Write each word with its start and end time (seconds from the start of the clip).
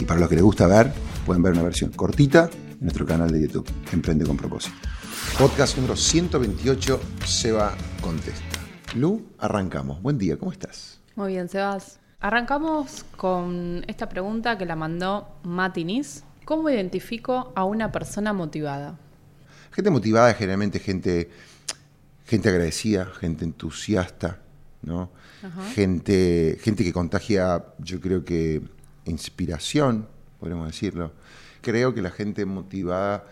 Y 0.00 0.06
para 0.06 0.18
los 0.18 0.30
que 0.30 0.34
les 0.34 0.42
gusta 0.42 0.66
ver, 0.66 0.90
pueden 1.26 1.42
ver 1.42 1.52
una 1.52 1.62
versión 1.62 1.90
cortita 1.90 2.48
en 2.72 2.80
nuestro 2.80 3.04
canal 3.04 3.30
de 3.30 3.42
YouTube, 3.42 3.70
Emprende 3.92 4.24
con 4.24 4.34
propósito. 4.34 4.74
Podcast 5.38 5.76
número 5.76 5.94
128, 5.94 6.98
Seba 7.26 7.76
Contesta. 8.00 8.60
Lu, 8.94 9.26
arrancamos. 9.38 10.00
Buen 10.00 10.16
día, 10.16 10.38
¿cómo 10.38 10.52
estás? 10.52 11.02
Muy 11.16 11.32
bien, 11.32 11.50
Sebas. 11.50 12.00
Arrancamos 12.18 13.04
con 13.18 13.84
esta 13.88 14.08
pregunta 14.08 14.56
que 14.56 14.64
la 14.64 14.74
mandó 14.74 15.28
Matinis. 15.42 16.24
¿Cómo 16.46 16.70
identifico 16.70 17.52
a 17.54 17.64
una 17.64 17.92
persona 17.92 18.32
motivada? 18.32 18.98
Gente 19.70 19.90
motivada 19.90 20.30
es 20.30 20.38
generalmente 20.38 20.78
gente, 20.78 21.28
gente 22.24 22.48
agradecida, 22.48 23.04
gente 23.04 23.44
entusiasta, 23.44 24.38
¿no? 24.80 25.10
Gente, 25.74 26.58
gente 26.62 26.84
que 26.84 26.92
contagia, 26.94 27.66
yo 27.78 28.00
creo 28.00 28.24
que 28.24 28.62
inspiración, 29.10 30.08
podemos 30.38 30.66
decirlo. 30.66 31.12
Creo 31.60 31.94
que 31.94 32.02
la 32.02 32.10
gente 32.10 32.44
motivada 32.46 33.26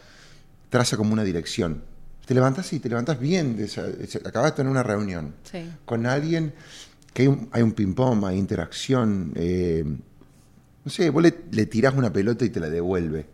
traza 0.70 0.96
como 0.96 1.12
una 1.12 1.24
dirección 1.24 1.82
te 2.28 2.34
levantas 2.34 2.70
y 2.74 2.78
te 2.78 2.90
levantas 2.90 3.18
bien. 3.18 3.56
De 3.56 3.64
acabas 4.26 4.52
de 4.52 4.56
tener 4.56 4.70
una 4.70 4.82
reunión 4.82 5.34
con 5.86 6.04
alguien 6.04 6.52
que 7.14 7.22
hay 7.52 7.62
un, 7.62 7.72
ping-pong, 7.72 8.22
hay 8.26 8.36
interacción. 8.36 9.32
Eh, 9.34 9.82
no 10.84 10.90
sé, 10.90 11.08
vos 11.08 11.22
le, 11.22 11.32
tirás 11.32 11.94
una 11.94 12.12
pelota 12.12 12.44
y 12.44 12.50
te 12.50 12.60
la 12.60 12.68
devuelve. 12.68 13.24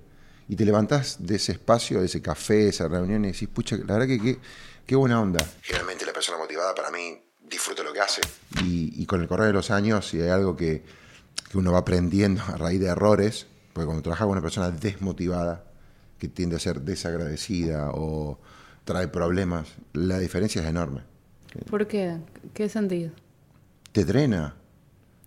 Y 0.49 0.55
te 0.55 0.65
levantás 0.65 1.27
de 1.27 1.35
ese 1.35 1.53
espacio, 1.53 1.99
de 1.99 2.07
ese 2.07 2.23
café, 2.23 2.55
de 2.55 2.69
esa 2.69 2.87
reunión 2.87 3.25
y 3.25 3.33
decís, 3.33 3.49
pucha, 3.49 3.77
la 3.79 3.99
verdad 3.99 4.07
que 4.07 4.39
qué, 4.87 4.95
buena 4.95 5.21
onda. 5.21 5.45
Generalmente 5.61 6.07
la 6.07 6.13
persona 6.13 6.39
motivada 6.39 6.73
para 6.73 6.93
mí 6.93 7.21
disfruta 7.51 7.83
lo 7.83 7.93
que 7.93 7.99
hace. 7.99 8.21
Y, 8.63 9.05
con 9.07 9.21
el 9.21 9.27
correr 9.27 9.49
de 9.49 9.55
los 9.55 9.73
años, 9.73 10.07
si 10.09 10.21
hay 10.21 10.29
algo 10.29 10.57
que, 10.57 10.85
que 11.55 11.59
uno 11.59 11.71
va 11.71 11.79
aprendiendo 11.79 12.43
a 12.49 12.57
raíz 12.57 12.81
de 12.81 12.89
errores, 12.89 13.47
porque 13.73 13.87
cuando 13.87 14.03
trabajas 14.03 14.25
con 14.25 14.33
una 14.33 14.43
persona 14.43 14.73
desmotivada, 14.73 15.63
que 16.19 16.27
tiende 16.27 16.57
a 16.57 16.59
ser 16.59 16.81
desagradecida 16.81 17.91
o 17.93 18.41
trae 18.85 19.07
problemas, 19.07 19.69
la 19.93 20.19
diferencia 20.19 20.63
es 20.63 20.67
enorme. 20.67 21.03
¿Por 21.71 21.87
qué? 21.87 22.19
¿Qué 22.53 22.69
sentido? 22.69 23.13
Te 23.93 24.05
drena. 24.05 24.57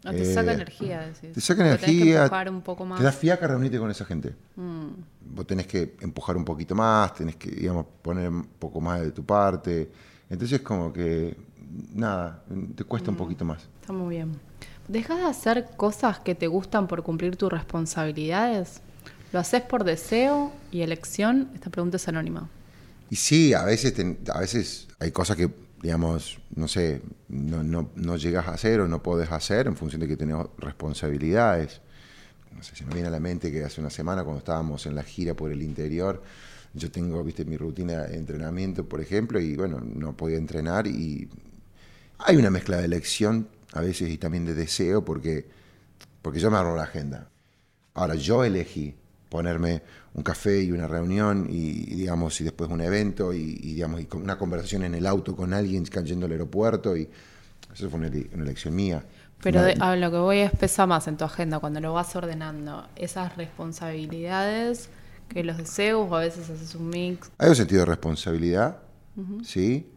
te 0.01 0.33
saca 0.33 0.51
eh, 0.51 0.55
energía, 0.55 0.99
decís. 0.99 1.31
Te 1.31 1.39
saca 1.39 1.65
energía. 1.65 2.29
Te 2.29 3.03
da 3.03 3.11
fiaca 3.13 3.47
reunirte 3.47 3.79
con 3.79 3.89
esa 3.89 4.03
gente. 4.03 4.35
Mm. 4.57 4.87
Vos 5.33 5.47
tenés 5.47 5.65
que 5.65 5.95
empujar 6.01 6.35
un 6.35 6.43
poquito 6.43 6.75
más, 6.75 7.13
tenés 7.13 7.37
que, 7.37 7.51
digamos, 7.51 7.85
poner 8.01 8.27
un 8.27 8.43
poco 8.59 8.81
más 8.81 8.99
de 8.99 9.13
tu 9.13 9.25
parte. 9.25 9.89
Entonces, 10.29 10.59
como 10.59 10.91
que, 10.91 11.37
nada, 11.97 12.43
te 12.75 12.83
cuesta 12.83 13.09
un 13.09 13.15
mm. 13.15 13.19
poquito 13.19 13.45
más. 13.45 13.67
Está 13.81 13.91
muy 13.91 14.15
bien. 14.15 14.39
¿Dejas 14.87 15.17
de 15.17 15.25
hacer 15.25 15.69
cosas 15.75 16.19
que 16.19 16.35
te 16.35 16.47
gustan 16.47 16.87
por 16.87 17.03
cumplir 17.03 17.35
tus 17.35 17.51
responsabilidades? 17.51 18.81
¿Lo 19.33 19.39
haces 19.39 19.61
por 19.61 19.83
deseo 19.83 20.53
y 20.71 20.81
elección? 20.81 21.49
Esta 21.53 21.69
pregunta 21.69 21.97
es 21.97 22.07
anónima. 22.07 22.49
Y 23.09 23.15
sí, 23.17 23.53
a 23.53 23.63
veces, 23.63 23.93
a 24.33 24.39
veces 24.39 24.87
hay 24.99 25.11
cosas 25.11 25.35
que, 25.35 25.49
digamos, 25.81 26.39
no 26.55 26.67
sé, 26.67 27.01
no, 27.27 27.63
no, 27.63 27.89
no, 27.95 28.15
llegas 28.15 28.47
a 28.47 28.51
hacer 28.51 28.79
o 28.79 28.87
no 28.87 29.03
podés 29.03 29.31
hacer 29.31 29.67
en 29.67 29.75
función 29.75 29.99
de 30.01 30.07
que 30.07 30.15
tenés 30.15 30.37
responsabilidades. 30.57 31.81
No 32.55 32.63
sé, 32.63 32.75
se 32.75 32.85
me 32.85 32.93
viene 32.93 33.09
a 33.09 33.11
la 33.11 33.19
mente 33.19 33.51
que 33.51 33.63
hace 33.63 33.81
una 33.81 33.89
semana 33.89 34.23
cuando 34.23 34.39
estábamos 34.39 34.85
en 34.85 34.95
la 34.95 35.03
gira 35.03 35.33
por 35.33 35.51
el 35.51 35.61
interior, 35.61 36.23
yo 36.73 36.91
tengo, 36.91 37.23
viste, 37.23 37.45
mi 37.45 37.57
rutina 37.57 38.03
de 38.03 38.17
entrenamiento, 38.17 38.87
por 38.87 39.01
ejemplo, 39.01 39.39
y 39.39 39.55
bueno, 39.55 39.81
no 39.81 40.15
podía 40.15 40.37
entrenar 40.37 40.87
y 40.87 41.27
hay 42.19 42.37
una 42.37 42.49
mezcla 42.49 42.77
de 42.77 42.85
elección 42.85 43.47
a 43.73 43.81
veces 43.81 44.09
y 44.09 44.17
también 44.17 44.45
de 44.45 44.53
deseo 44.53 45.03
porque, 45.03 45.47
porque 46.21 46.39
yo 46.39 46.49
me 46.49 46.57
agarro 46.57 46.75
la 46.75 46.83
agenda. 46.83 47.29
Ahora, 47.93 48.15
yo 48.15 48.43
elegí 48.43 48.95
ponerme 49.29 49.81
un 50.13 50.23
café 50.23 50.63
y 50.63 50.71
una 50.71 50.87
reunión 50.87 51.47
y, 51.49 51.73
digamos 51.95 52.39
y 52.41 52.43
después 52.43 52.69
un 52.69 52.81
evento 52.81 53.33
y, 53.33 53.55
digamos 53.55 54.01
y 54.01 54.07
una 54.13 54.37
conversación 54.37 54.83
en 54.83 54.95
el 54.95 55.05
auto 55.05 55.35
con 55.35 55.53
alguien 55.53 55.85
cayendo 55.85 56.25
al 56.25 56.31
aeropuerto 56.31 56.95
y 56.95 57.09
eso 57.73 57.89
fue 57.89 57.99
una, 57.99 58.07
elección 58.07 58.75
mía. 58.75 59.03
Pero 59.43 59.61
a 59.79 59.95
lo 59.95 60.09
que 60.09 60.17
voy 60.17 60.39
es 60.39 60.51
pesa 60.51 60.87
más 60.87 61.07
en 61.07 61.17
tu 61.17 61.25
agenda 61.25 61.59
cuando 61.59 61.79
lo 61.79 61.93
vas 61.93 62.15
ordenando 62.15 62.87
esas 62.95 63.37
responsabilidades 63.37 64.89
que 65.29 65.43
los 65.43 65.57
deseos 65.57 66.09
o 66.09 66.15
a 66.15 66.21
veces 66.21 66.49
haces 66.49 66.73
un 66.73 66.89
mix. 66.89 67.29
Hay 67.37 67.49
un 67.49 67.55
sentido 67.55 67.81
de 67.81 67.85
responsabilidad 67.85 68.77
sí 69.43 69.87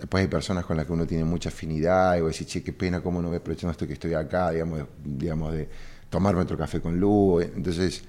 Después 0.00 0.22
hay 0.22 0.28
personas 0.28 0.64
con 0.64 0.76
las 0.76 0.86
que 0.86 0.92
uno 0.92 1.06
tiene 1.06 1.24
mucha 1.24 1.50
afinidad 1.50 2.16
y 2.16 2.22
vos 2.22 2.32
decís, 2.32 2.46
che, 2.46 2.62
qué 2.62 2.72
pena 2.72 3.00
cómo 3.00 3.20
no 3.22 3.28
voy 3.28 3.36
aprovechando 3.36 3.72
esto 3.72 3.86
que 3.86 3.92
estoy 3.92 4.14
acá, 4.14 4.50
digamos, 4.50 4.82
digamos 5.04 5.52
de 5.52 5.68
tomarme 6.08 6.40
otro 6.40 6.56
café 6.56 6.80
con 6.80 6.98
Lu. 6.98 7.40
Entonces, 7.40 8.02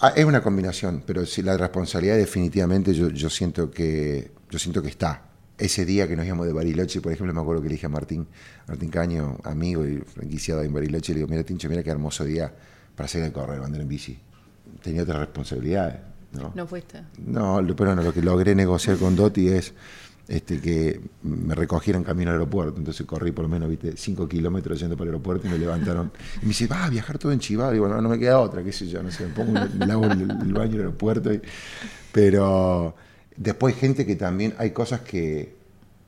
Ah, 0.00 0.12
es 0.16 0.24
una 0.24 0.42
combinación, 0.42 1.02
pero 1.06 1.24
si 1.24 1.42
la 1.42 1.56
responsabilidad 1.56 2.16
definitivamente 2.16 2.92
yo, 2.92 3.10
yo, 3.10 3.30
siento 3.30 3.70
que, 3.70 4.32
yo 4.50 4.58
siento 4.58 4.82
que 4.82 4.88
está. 4.88 5.22
Ese 5.56 5.84
día 5.84 6.08
que 6.08 6.16
nos 6.16 6.26
íbamos 6.26 6.46
de 6.46 6.52
Bariloche, 6.52 7.00
por 7.00 7.12
ejemplo, 7.12 7.32
me 7.32 7.40
acuerdo 7.40 7.62
que 7.62 7.68
le 7.68 7.74
dije 7.76 7.86
a 7.86 7.88
Martín, 7.88 8.26
Martín 8.66 8.90
Caño, 8.90 9.38
amigo 9.44 9.86
y 9.86 9.98
franquiciado 9.98 10.62
en 10.62 10.74
Bariloche, 10.74 11.12
le 11.12 11.20
digo, 11.20 11.28
mira 11.30 11.44
Tincho, 11.44 11.68
mira 11.68 11.82
qué 11.82 11.90
hermoso 11.90 12.24
día 12.24 12.52
para 12.96 13.08
salir 13.08 13.28
a 13.28 13.32
correr, 13.32 13.62
andar 13.62 13.80
en 13.80 13.88
bici. 13.88 14.18
Tenía 14.82 15.04
otras 15.04 15.20
responsabilidades. 15.20 15.96
¿no? 16.32 16.52
¿No 16.54 16.66
fuiste? 16.66 17.00
No, 17.18 17.64
pero 17.76 17.94
no, 17.94 18.02
lo 18.02 18.12
que 18.12 18.20
logré 18.20 18.56
negociar 18.56 18.96
con 18.96 19.14
Dotti 19.14 19.48
es 19.48 19.72
este, 20.28 20.60
que 20.60 21.00
me 21.22 21.54
recogieran 21.54 22.02
camino 22.02 22.30
al 22.30 22.36
aeropuerto. 22.36 22.78
Entonces 22.78 23.06
corrí 23.06 23.32
por 23.32 23.44
lo 23.44 23.48
menos, 23.48 23.68
viste, 23.68 23.96
cinco 23.96 24.28
kilómetros 24.28 24.80
yendo 24.80 24.96
para 24.96 25.08
el 25.08 25.14
aeropuerto 25.14 25.46
y 25.46 25.50
me 25.50 25.58
levantaron. 25.58 26.12
Y 26.40 26.42
me 26.42 26.48
dice, 26.48 26.66
va 26.66 26.84
a 26.84 26.90
viajar 26.90 27.18
todo 27.18 27.32
en 27.32 27.40
Chivado. 27.40 27.72
Y 27.72 27.74
digo, 27.74 27.88
no, 27.88 28.08
me 28.08 28.18
queda 28.18 28.40
otra, 28.40 28.62
qué 28.62 28.72
sé 28.72 28.86
yo, 28.86 29.02
no 29.02 29.10
sé, 29.10 29.26
me 29.26 29.34
pongo, 29.34 29.52
me 29.52 29.86
lavo 29.86 30.04
el, 30.06 30.26
baño 30.26 30.64
en 30.64 30.74
el 30.74 30.80
aeropuerto. 30.80 31.30
pero 32.12 32.94
después 33.36 33.74
hay 33.74 33.80
gente 33.80 34.06
que 34.06 34.16
también, 34.16 34.54
hay 34.58 34.70
cosas 34.70 35.00
que, 35.00 35.56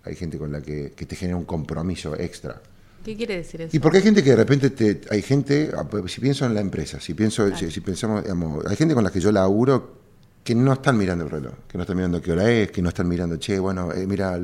hay 0.05 0.15
gente 0.15 0.38
con 0.38 0.53
la 0.53 0.62
que, 0.62 0.93
que 0.97 1.06
te 1.06 1.16
genera 1.16 1.37
un 1.37 1.44
compromiso 1.44 2.15
extra. 2.19 2.60
¿Qué 3.06 3.16
quiere 3.16 3.37
decir 3.37 3.60
eso? 3.60 3.76
Y 3.76 3.78
porque 3.78 3.99
hay 3.99 4.03
gente 4.03 4.25
que 4.25 4.31
de 4.31 4.37
repente 4.37 4.71
te, 4.71 5.00
hay 5.10 5.22
gente, 5.22 5.71
ah, 5.76 5.84
pues, 5.88 6.10
si 6.10 6.21
pienso 6.21 6.44
en 6.44 6.55
la 6.55 6.60
empresa, 6.60 6.99
si 6.99 7.15
pienso, 7.15 7.49
si, 7.56 7.81
pensamos, 7.81 8.25
digamos, 8.25 8.66
hay 8.66 8.75
gente 8.75 8.94
con 8.94 9.05
la 9.05 9.12
que 9.12 9.21
yo 9.21 9.31
laburo 9.31 10.06
que 10.46 10.54
no 10.54 10.75
están 10.75 10.96
mirando 10.96 11.25
el 11.25 11.31
reloj, 11.31 11.54
que 11.66 11.76
no 11.76 11.82
están 11.82 11.96
mirando 11.96 12.22
qué 12.22 12.31
hora 12.31 12.48
es, 12.48 12.70
que 12.70 12.81
no 12.81 12.90
están 12.90 13.08
mirando, 13.08 13.37
che, 13.37 13.58
bueno, 13.58 13.93
eh, 13.93 14.06
mira, 14.06 14.38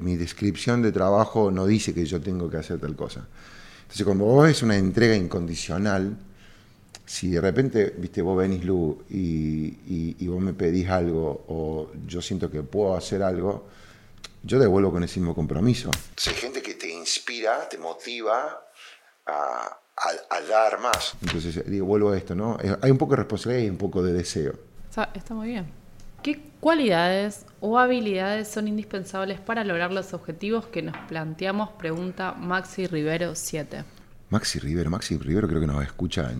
mi 0.00 0.14
descripción 0.14 0.82
de 0.82 0.92
trabajo 0.92 1.50
no 1.50 1.64
dice 1.64 1.94
que 1.94 2.04
yo 2.04 2.20
tengo 2.20 2.50
que 2.50 2.58
hacer 2.58 2.78
tal 2.78 2.94
cosa. 2.94 3.26
Entonces, 3.80 4.04
cuando 4.04 4.26
vos 4.26 4.44
ves 4.44 4.62
una 4.62 4.76
entrega 4.76 5.16
incondicional, 5.16 6.18
si 7.06 7.30
de 7.30 7.40
repente, 7.40 7.94
viste, 7.96 8.20
vos 8.20 8.36
venís, 8.36 8.62
Lu, 8.62 9.02
y, 9.08 10.26
vos 10.26 10.38
me 10.38 10.52
pedís 10.52 10.86
algo, 10.90 11.46
o 11.48 11.92
yo 12.06 12.20
siento 12.20 12.50
que 12.50 12.62
puedo 12.62 12.94
hacer 12.94 13.22
algo, 13.22 13.68
yo 14.42 14.58
devuelvo 14.58 14.92
con 14.92 15.02
ese 15.02 15.18
mismo 15.18 15.34
compromiso. 15.34 15.90
hay 16.26 16.34
gente 16.34 16.60
que 16.60 16.74
te 16.74 16.92
inspira, 16.92 17.66
te 17.70 17.78
motiva 17.78 18.66
a, 19.24 19.78
dar 20.46 20.78
más. 20.78 21.14
Entonces, 21.22 21.64
digo, 21.64 21.86
vuelvo 21.86 22.10
a 22.10 22.18
esto, 22.18 22.34
¿no? 22.34 22.58
Eh, 22.62 22.76
hay 22.82 22.90
un 22.90 22.98
poco 22.98 23.12
de 23.12 23.16
responsabilidad 23.16 23.64
y 23.64 23.70
un 23.70 23.78
poco 23.78 24.02
de 24.02 24.12
deseo. 24.12 24.68
Está, 25.14 25.32
muy 25.32 25.48
bien. 25.48 25.66
¿Qué 26.24 26.42
cualidades 26.58 27.46
o 27.60 27.78
habilidades 27.78 28.48
son 28.48 28.66
indispensables 28.66 29.38
para 29.38 29.62
lograr 29.62 29.92
los 29.92 30.12
objetivos 30.12 30.66
que 30.66 30.82
nos 30.82 30.96
planteamos? 31.06 31.70
Pregunta 31.70 32.32
Maxi 32.32 32.88
Rivero 32.88 33.36
7. 33.36 33.84
Maxi 34.30 34.58
Rivero, 34.58 34.90
Maxi 34.90 35.16
Rivero 35.16 35.46
creo 35.46 35.60
que 35.60 35.68
nos 35.68 35.84
escucha 35.84 36.32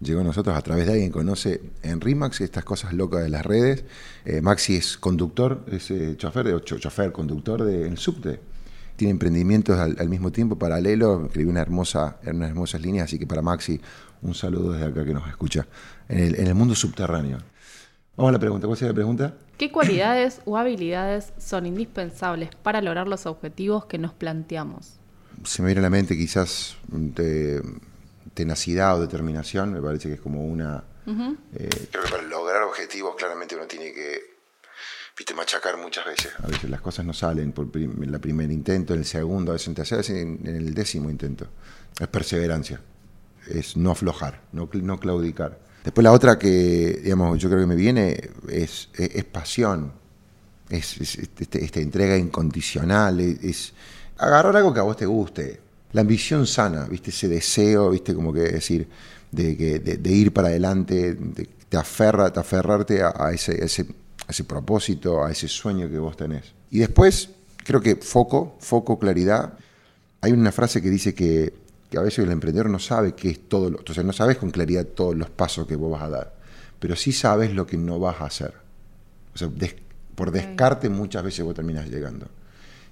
llegó 0.00 0.20
a 0.20 0.24
nosotros 0.24 0.54
a 0.54 0.60
través 0.60 0.84
de 0.84 0.92
alguien 0.92 1.08
que 1.08 1.14
conoce 1.14 1.62
en 1.82 2.00
Rimax 2.02 2.42
estas 2.42 2.62
cosas 2.62 2.92
locas 2.92 3.22
de 3.22 3.30
las 3.30 3.44
redes. 3.44 3.84
Eh, 4.26 4.42
Maxi 4.42 4.76
es 4.76 4.98
conductor, 4.98 5.64
es 5.72 5.90
eh, 5.90 6.14
chofer, 6.18 6.62
chofer, 6.62 7.10
conductor 7.10 7.64
del 7.64 7.96
subte. 7.96 8.38
Tiene 8.96 9.12
emprendimientos 9.12 9.78
al, 9.78 10.08
mismo 10.10 10.30
tiempo, 10.30 10.58
paralelo, 10.58 11.24
escribió 11.24 11.50
una 11.50 11.62
hermosa, 11.62 12.18
unas 12.26 12.50
hermosas 12.50 12.82
líneas, 12.82 13.04
así 13.04 13.18
que 13.18 13.26
para 13.26 13.40
Maxi 13.40 13.80
un 14.20 14.34
saludo 14.34 14.72
desde 14.72 14.86
acá 14.86 15.04
que 15.04 15.14
nos 15.14 15.26
escucha, 15.28 15.66
en 16.08 16.46
el 16.46 16.54
mundo 16.54 16.74
subterráneo. 16.74 17.38
Vamos 18.18 18.30
a 18.30 18.32
la 18.32 18.40
pregunta, 18.40 18.66
¿cuál 18.66 18.76
es 18.76 18.82
la 18.82 18.92
pregunta? 18.92 19.34
¿Qué 19.56 19.70
cualidades 19.70 20.40
o 20.44 20.56
habilidades 20.56 21.32
son 21.38 21.66
indispensables 21.66 22.50
para 22.64 22.82
lograr 22.82 23.06
los 23.06 23.26
objetivos 23.26 23.86
que 23.86 23.96
nos 23.96 24.12
planteamos? 24.12 24.98
Se 25.44 25.62
me 25.62 25.66
viene 25.66 25.78
a 25.78 25.82
la 25.82 25.90
mente 25.90 26.16
quizás 26.16 26.76
tenacidad 28.34 28.98
o 28.98 29.02
determinación, 29.02 29.72
me 29.72 29.80
parece 29.80 30.08
que 30.08 30.14
es 30.14 30.20
como 30.20 30.44
una... 30.44 30.82
Eh, 31.06 31.68
creo 31.92 32.02
que 32.02 32.10
para 32.10 32.24
lograr 32.24 32.64
objetivos 32.64 33.14
claramente 33.14 33.54
uno 33.54 33.66
tiene 33.66 33.92
que 33.92 34.18
viste, 35.16 35.32
machacar 35.34 35.76
muchas 35.76 36.04
veces. 36.04 36.32
A 36.42 36.48
veces 36.48 36.68
las 36.68 36.80
cosas 36.80 37.06
no 37.06 37.12
salen 37.12 37.52
por 37.52 37.68
el 37.72 38.20
primer 38.20 38.50
intento, 38.50 38.94
en 38.94 38.98
el 38.98 39.06
segundo, 39.06 39.52
a 39.52 39.54
veces 39.54 40.10
en, 40.10 40.40
en 40.44 40.56
el 40.56 40.74
décimo 40.74 41.08
intento. 41.08 41.46
Es 42.00 42.08
perseverancia, 42.08 42.80
es 43.46 43.76
no 43.76 43.92
aflojar, 43.92 44.42
no, 44.50 44.68
no 44.72 44.98
claudicar. 44.98 45.67
Después 45.84 46.02
la 46.02 46.12
otra 46.12 46.38
que, 46.38 47.00
digamos, 47.02 47.38
yo 47.38 47.48
creo 47.48 47.60
que 47.60 47.66
me 47.66 47.76
viene 47.76 48.30
es, 48.48 48.88
es, 48.94 49.24
pasión, 49.24 49.92
es, 50.68 50.98
este, 51.00 51.64
esta 51.64 51.80
entrega 51.80 52.16
incondicional, 52.16 53.20
es, 53.20 53.72
agarrar 54.18 54.56
algo 54.56 54.74
que 54.74 54.80
a 54.80 54.82
vos 54.82 54.96
te 54.96 55.06
guste. 55.06 55.60
La 55.92 56.02
ambición 56.02 56.46
sana, 56.46 56.84
¿viste? 56.84 57.10
Ese 57.10 57.28
deseo, 57.28 57.90
¿viste? 57.90 58.14
Como 58.14 58.32
que 58.32 58.40
decir, 58.40 58.86
de, 59.30 59.54
de, 59.78 60.10
ir 60.10 60.32
para 60.32 60.48
adelante, 60.48 61.14
de, 61.14 61.48
te, 61.68 61.76
aferra, 61.76 62.32
te 62.32 62.40
aferrarte 62.40 63.02
a, 63.02 63.30
ese, 63.32 63.64
ese, 63.64 63.86
ese 64.28 64.44
propósito, 64.44 65.24
a 65.24 65.30
ese 65.30 65.48
sueño 65.48 65.88
que 65.88 65.98
vos 65.98 66.16
tenés. 66.16 66.52
Y 66.70 66.78
después, 66.80 67.30
creo 67.64 67.80
que 67.80 67.96
foco, 67.96 68.56
foco, 68.60 68.98
claridad. 68.98 69.54
Hay 70.20 70.32
una 70.32 70.52
frase 70.52 70.82
que 70.82 70.90
dice 70.90 71.14
que 71.14 71.54
que 71.90 71.98
a 71.98 72.02
veces 72.02 72.24
el 72.24 72.30
emprendedor 72.30 72.68
no 72.68 72.78
sabe 72.78 73.14
qué 73.14 73.30
es 73.30 73.48
todo, 73.48 73.70
lo, 73.70 73.78
no 74.04 74.12
sabes 74.12 74.36
con 74.36 74.50
claridad 74.50 74.84
todos 74.84 75.16
los 75.16 75.30
pasos 75.30 75.66
que 75.66 75.76
vos 75.76 75.90
vas 75.90 76.02
a 76.02 76.10
dar, 76.10 76.34
pero 76.78 76.96
sí 76.96 77.12
sabes 77.12 77.54
lo 77.54 77.66
que 77.66 77.76
no 77.76 77.98
vas 77.98 78.20
a 78.20 78.26
hacer. 78.26 78.54
O 79.34 79.38
sea, 79.38 79.48
por 80.14 80.30
descarte 80.30 80.88
muchas 80.88 81.22
veces 81.22 81.44
vos 81.44 81.54
terminas 81.54 81.88
llegando. 81.88 82.26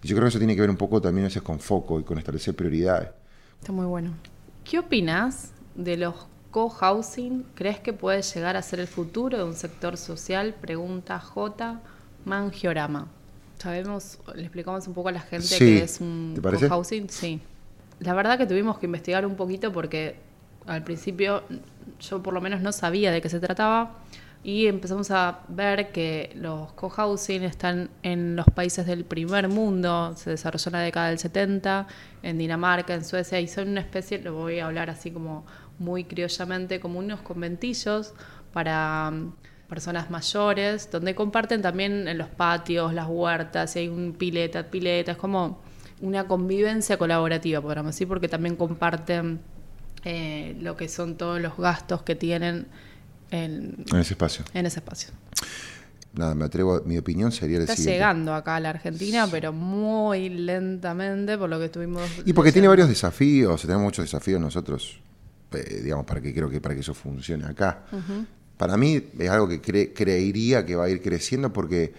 Y 0.02 0.08
yo 0.08 0.16
creo 0.16 0.26
que 0.26 0.31
eso 0.31 0.38
tiene 0.38 0.54
que 0.54 0.60
ver 0.60 0.70
un 0.70 0.76
poco 0.76 1.00
también 1.00 1.26
ese 1.26 1.40
con 1.40 1.58
foco 1.58 2.00
y 2.00 2.04
con 2.04 2.19
establecer 2.19 2.54
prioridades. 2.54 3.10
Está 3.60 3.72
muy 3.72 3.87
bueno. 3.87 4.12
¿Qué 4.64 4.78
opinas 4.78 5.50
de 5.75 5.96
los 5.96 6.14
co-housing? 6.50 7.44
¿Crees 7.54 7.81
que 7.81 7.93
puede 7.93 8.22
llegar 8.22 8.56
a 8.56 8.62
ser 8.62 8.81
el 8.81 8.87
futuro 8.87 9.37
de 9.37 9.44
un 9.44 9.54
sector 9.54 9.96
social? 9.96 10.54
Pregunta 10.60 11.19
J. 11.19 11.81
Mangiorama. 12.25 13.08
Sabemos, 13.58 14.19
le 14.34 14.43
explicamos 14.43 14.87
un 14.87 14.94
poco 14.94 15.08
a 15.08 15.12
la 15.12 15.20
gente 15.20 15.58
que 15.58 15.82
es 15.82 16.00
un 16.00 16.38
co-housing. 16.40 17.08
Sí 17.10 17.43
la 18.00 18.14
verdad 18.14 18.38
que 18.38 18.46
tuvimos 18.46 18.78
que 18.78 18.87
investigar 18.87 19.26
un 19.26 19.37
poquito 19.37 19.72
porque 19.72 20.16
al 20.66 20.84
principio 20.84 21.43
yo 22.00 22.22
por 22.22 22.34
lo 22.34 22.40
menos 22.40 22.60
no 22.60 22.72
sabía 22.72 23.10
de 23.10 23.20
qué 23.20 23.28
se 23.28 23.40
trataba 23.40 23.96
y 24.46 24.69
empezamos 24.69 25.10
a 25.10 25.40
ver 25.48 25.90
que 25.90 26.31
los 26.37 26.72
cohousing 26.75 27.43
están 27.43 27.90
en 28.04 28.37
los 28.37 28.46
países 28.46 28.87
del 28.87 29.04
primer 29.04 29.48
mundo, 29.48 30.14
se 30.16 30.31
desarrolló 30.31 30.69
en 30.69 30.72
la 30.72 30.81
década 30.81 31.08
del 31.08 31.19
70, 31.19 31.88
en 32.22 32.38
Dinamarca, 32.38 32.94
en 32.94 33.04
Suecia, 33.04 33.40
y 33.40 33.48
son 33.48 33.70
una 33.70 33.81
especie, 33.81 34.20
lo 34.20 34.34
voy 34.34 34.60
a 34.60 34.66
hablar 34.66 34.88
así 34.88 35.10
como 35.10 35.44
muy 35.81 36.04
criollamente, 36.04 36.78
como 36.78 37.00
unos 37.00 37.22
conventillos 37.22 38.14
para 38.52 39.10
mm, 39.10 39.32
personas 39.69 40.10
mayores, 40.10 40.93
donde 40.93 41.16
comparten 41.16 41.60
también 41.60 42.06
en 42.06 42.16
los 42.16 42.28
patios, 42.28 42.94
las 42.94 43.08
huertas, 43.08 43.75
y 43.75 43.81
hay 43.81 43.88
un 43.88 44.12
pileta, 44.12 44.70
pileta, 44.70 45.10
es 45.10 45.19
como 45.19 45.60
una 46.00 46.26
convivencia 46.26 46.98
colaborativa, 46.98 47.60
podríamos 47.60 47.94
decir, 47.94 48.08
porque 48.08 48.28
también 48.28 48.56
comparten 48.56 49.40
eh, 50.04 50.56
lo 50.60 50.76
que 50.76 50.88
son 50.88 51.16
todos 51.16 51.40
los 51.40 51.56
gastos 51.56 52.02
que 52.02 52.14
tienen 52.14 52.66
en, 53.31 53.84
ese 53.93 54.14
espacio. 54.14 54.44
En 54.54 54.66
ese 54.66 54.81
espacio. 54.81 55.10
Nada, 56.14 56.34
me 56.34 56.46
atrevo, 56.46 56.82
mi 56.87 56.96
opinión 56.96 57.31
sería 57.31 57.58
Está 57.58 57.75
llegando 57.75 58.34
acá 58.34 58.56
a 58.56 58.60
la 58.60 58.70
Argentina, 58.70 59.28
pero 59.31 59.52
muy 59.52 60.31
lentamente, 60.31 61.37
por 61.37 61.50
lo 61.50 61.58
que 61.58 61.66
estuvimos. 61.66 62.08
Y 62.25 62.32
porque 62.32 62.52
tiene 62.52 62.69
varios 62.69 62.88
desafíos, 62.88 63.60
tenemos 63.60 63.82
muchos 63.82 64.04
desafíos 64.04 64.40
nosotros, 64.40 64.98
eh, 65.52 65.81
digamos, 65.82 66.06
para 66.06 66.20
que 66.20 66.32
creo 66.32 66.48
que 66.48 66.60
para 66.60 66.75
que 66.75 66.81
eso 66.81 66.94
funcione 66.94 67.44
acá. 67.44 67.84
Para 68.56 68.78
mí 68.78 69.02
es 69.19 69.28
algo 69.28 69.46
que 69.46 69.60
creería 69.93 70.64
que 70.64 70.75
va 70.76 70.84
a 70.84 70.88
ir 70.88 71.02
creciendo 71.02 71.52
porque 71.52 71.93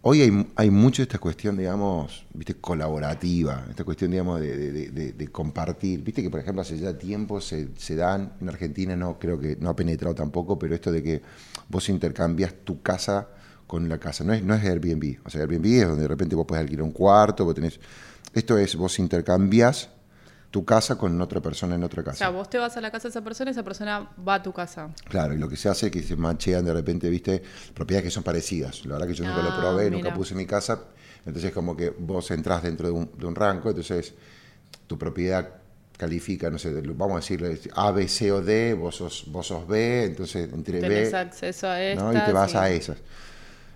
Hoy 0.00 0.22
hay, 0.22 0.46
hay 0.54 0.70
mucho 0.70 1.02
esta 1.02 1.18
cuestión, 1.18 1.56
digamos, 1.56 2.24
viste, 2.32 2.54
colaborativa, 2.54 3.66
esta 3.68 3.82
cuestión, 3.82 4.12
digamos, 4.12 4.40
de, 4.40 5.28
compartir. 5.32 6.04
Viste 6.04 6.22
que, 6.22 6.30
por 6.30 6.38
ejemplo, 6.38 6.62
hace 6.62 6.78
ya 6.78 6.96
tiempo 6.96 7.40
se, 7.40 7.68
se, 7.76 7.96
dan, 7.96 8.32
en 8.40 8.48
Argentina 8.48 8.94
no 8.94 9.18
creo 9.18 9.40
que 9.40 9.56
no 9.56 9.70
ha 9.70 9.76
penetrado 9.76 10.14
tampoco, 10.14 10.56
pero 10.56 10.74
esto 10.76 10.92
de 10.92 11.02
que 11.02 11.22
vos 11.68 11.88
intercambias 11.88 12.54
tu 12.64 12.80
casa 12.80 13.28
con 13.66 13.88
la 13.88 13.98
casa. 13.98 14.22
No 14.22 14.32
es, 14.32 14.42
no 14.42 14.54
es 14.54 14.62
Airbnb. 14.64 15.18
O 15.24 15.30
sea, 15.30 15.40
Airbnb 15.40 15.66
es 15.66 15.88
donde 15.88 16.02
de 16.02 16.08
repente 16.08 16.36
vos 16.36 16.46
puedes 16.46 16.62
alquilar 16.62 16.84
un 16.84 16.92
cuarto, 16.92 17.44
vos 17.44 17.54
tenés... 17.56 17.80
Esto 18.32 18.56
es, 18.56 18.76
vos 18.76 18.98
intercambias 19.00 19.90
tu 20.50 20.64
casa 20.64 20.96
con 20.96 21.20
otra 21.20 21.40
persona 21.40 21.74
en 21.74 21.84
otra 21.84 22.02
casa. 22.02 22.14
O 22.14 22.16
sea, 22.16 22.30
vos 22.30 22.48
te 22.48 22.58
vas 22.58 22.76
a 22.76 22.80
la 22.80 22.90
casa 22.90 23.08
de 23.08 23.10
esa 23.10 23.22
persona 23.22 23.50
y 23.50 23.52
esa 23.52 23.62
persona 23.62 24.10
va 24.26 24.34
a 24.34 24.42
tu 24.42 24.52
casa. 24.52 24.88
Claro, 25.08 25.34
y 25.34 25.38
lo 25.38 25.48
que 25.48 25.56
se 25.56 25.68
hace 25.68 25.86
es 25.86 25.92
que 25.92 26.02
se 26.02 26.16
manchean 26.16 26.64
de 26.64 26.72
repente, 26.72 27.10
viste, 27.10 27.42
propiedades 27.74 28.04
que 28.04 28.10
son 28.10 28.22
parecidas. 28.22 28.84
La 28.86 28.94
verdad 28.94 29.08
que 29.08 29.14
yo 29.14 29.24
nunca 29.24 29.42
lo 29.42 29.50
ah, 29.50 29.60
probé, 29.60 29.90
nunca 29.90 30.14
puse 30.14 30.32
en 30.32 30.38
mi 30.38 30.46
casa. 30.46 30.84
Entonces, 31.26 31.52
como 31.52 31.76
que 31.76 31.90
vos 31.90 32.30
entras 32.30 32.62
dentro 32.62 32.86
de 32.86 32.92
un, 32.92 33.10
de 33.18 33.26
un 33.26 33.34
rango, 33.34 33.68
entonces 33.68 34.14
tu 34.86 34.96
propiedad 34.96 35.48
califica, 35.98 36.48
no 36.48 36.58
sé, 36.58 36.70
vamos 36.80 37.16
a 37.16 37.20
decirle 37.20 37.60
A, 37.74 37.90
B, 37.90 38.08
C 38.08 38.32
o 38.32 38.40
D, 38.40 38.72
vos 38.72 38.96
sos, 38.96 39.24
vos 39.26 39.46
sos 39.46 39.66
B, 39.66 40.04
entonces 40.04 40.48
entre 40.52 40.80
Tenés 40.80 41.12
acceso 41.12 41.66
a 41.66 41.82
estas, 41.82 42.04
¿no? 42.04 42.18
y 42.18 42.24
te 42.24 42.32
vas 42.32 42.54
a 42.54 42.70
esas. 42.70 42.96